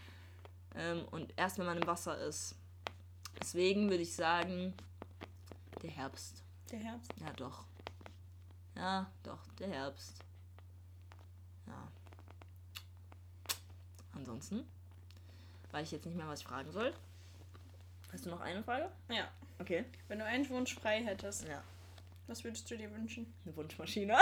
[0.74, 2.54] Ähm, und erst wenn man im Wasser ist.
[3.40, 4.74] Deswegen würde ich sagen,
[5.82, 6.42] der Herbst.
[6.70, 7.12] Der Herbst.
[7.20, 7.64] Ja, doch.
[8.76, 10.14] Ja, doch, der Herbst.
[11.66, 11.88] Ja.
[14.14, 14.66] Ansonsten
[15.72, 16.94] weiß ich jetzt nicht mehr, was ich fragen soll.
[18.12, 18.90] Hast du noch eine Frage?
[19.08, 19.28] Ja.
[19.58, 19.84] Okay.
[20.08, 21.62] Wenn du einen Wunsch frei hättest, Ja.
[22.26, 23.32] Was würdest du dir wünschen?
[23.44, 24.16] Eine Wunschmaschine.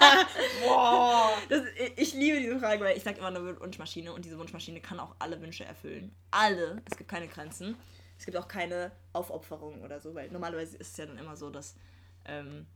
[0.64, 1.30] Boah.
[1.48, 1.64] Das,
[1.96, 5.14] ich liebe diese Frage, weil ich sage immer eine Wunschmaschine und diese Wunschmaschine kann auch
[5.18, 6.14] alle Wünsche erfüllen.
[6.30, 6.82] Alle.
[6.90, 7.76] Es gibt keine Grenzen.
[8.18, 11.50] Es gibt auch keine Aufopferung oder so, weil normalerweise ist es ja dann immer so,
[11.50, 11.76] dass
[12.24, 12.66] ähm,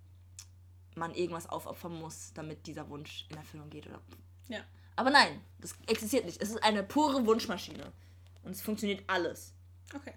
[0.95, 3.87] man irgendwas aufopfern muss, damit dieser Wunsch in Erfüllung geht.
[3.87, 4.01] Oder
[4.49, 4.61] Ja.
[4.97, 6.43] Aber nein, das existiert nicht.
[6.43, 7.93] Es ist eine pure Wunschmaschine.
[8.43, 9.55] Und es funktioniert alles.
[9.95, 10.13] Okay.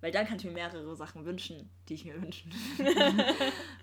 [0.00, 2.50] Weil dann kann ich mir mehrere Sachen wünschen, die ich mir wünschen.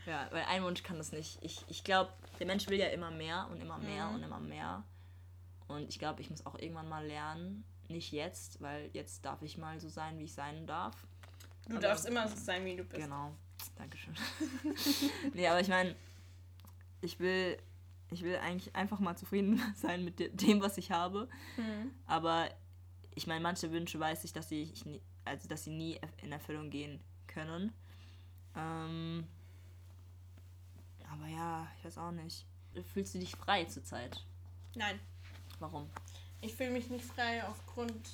[0.05, 1.37] ja, weil ein Wunsch kann das nicht.
[1.41, 4.15] Ich, ich glaube, der Mensch will ja immer mehr und immer mehr Mhm.
[4.15, 4.83] und immer mehr.
[5.67, 9.57] Und ich glaube, ich muss auch irgendwann mal lernen, nicht jetzt, weil jetzt darf ich
[9.57, 10.95] mal so sein, wie ich sein darf.
[11.67, 13.01] Du Aber- darfst immer so sein, wie du bist.
[13.03, 13.33] Genau.
[13.75, 14.15] Dankeschön.
[15.33, 15.95] nee, aber ich meine,
[17.01, 17.57] ich will,
[18.11, 21.27] ich will eigentlich einfach mal zufrieden sein mit de- dem, was ich habe.
[21.57, 21.91] Mhm.
[22.05, 22.49] Aber
[23.15, 26.31] ich meine, manche Wünsche weiß ich, dass sie, ich nie, also dass sie nie in
[26.31, 27.73] Erfüllung gehen können.
[28.55, 29.27] Ähm,
[31.11, 32.45] aber ja, ich weiß auch nicht.
[32.93, 34.23] Fühlst du dich frei zurzeit?
[34.75, 34.99] Nein,
[35.59, 35.89] Warum?
[36.41, 38.09] ich fühle mich nicht frei aufgrund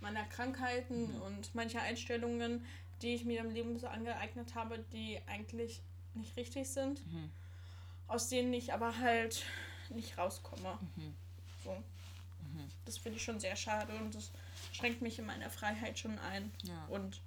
[0.00, 2.64] meiner Krankheiten und mancher Einstellungen,
[3.02, 5.82] die ich mir im Leben so angeeignet habe, die eigentlich
[6.14, 7.30] nicht richtig sind, Mhm.
[8.06, 9.44] aus denen ich aber halt
[9.90, 10.78] nicht rauskomme.
[10.96, 11.14] Mhm.
[11.64, 11.76] So.
[12.84, 14.30] Das finde ich schon sehr schade und das
[14.72, 16.52] schränkt mich in meiner Freiheit schon ein.
[16.62, 16.86] Ja.
[16.86, 17.20] Und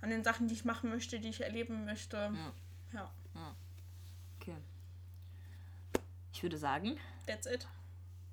[0.00, 2.16] an den Sachen, die ich machen möchte, die ich erleben möchte.
[2.16, 2.52] Ja.
[2.92, 3.10] Ja,
[4.40, 4.56] Okay.
[6.32, 7.66] Ich würde sagen, that's it.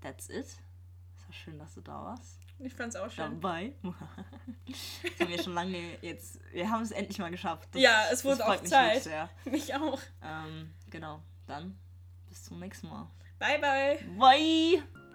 [0.02, 0.46] that's it.
[0.46, 2.38] Es war schön, dass du da warst.
[2.60, 3.42] Ich fand's auch schön.
[3.42, 3.74] Dabei.
[3.84, 6.40] das haben wir schon lange jetzt.
[6.52, 7.70] Wir haben es endlich mal geschafft.
[7.72, 9.04] Das, Ja, es wurde auch mich Zeit.
[9.04, 9.30] Sehr.
[9.46, 10.00] Mich auch.
[10.22, 11.22] Ähm, genau.
[11.48, 11.78] Dann
[12.30, 13.10] bis zum nächsten Mal.
[13.40, 14.00] Bye, bye.
[14.18, 15.03] Bye!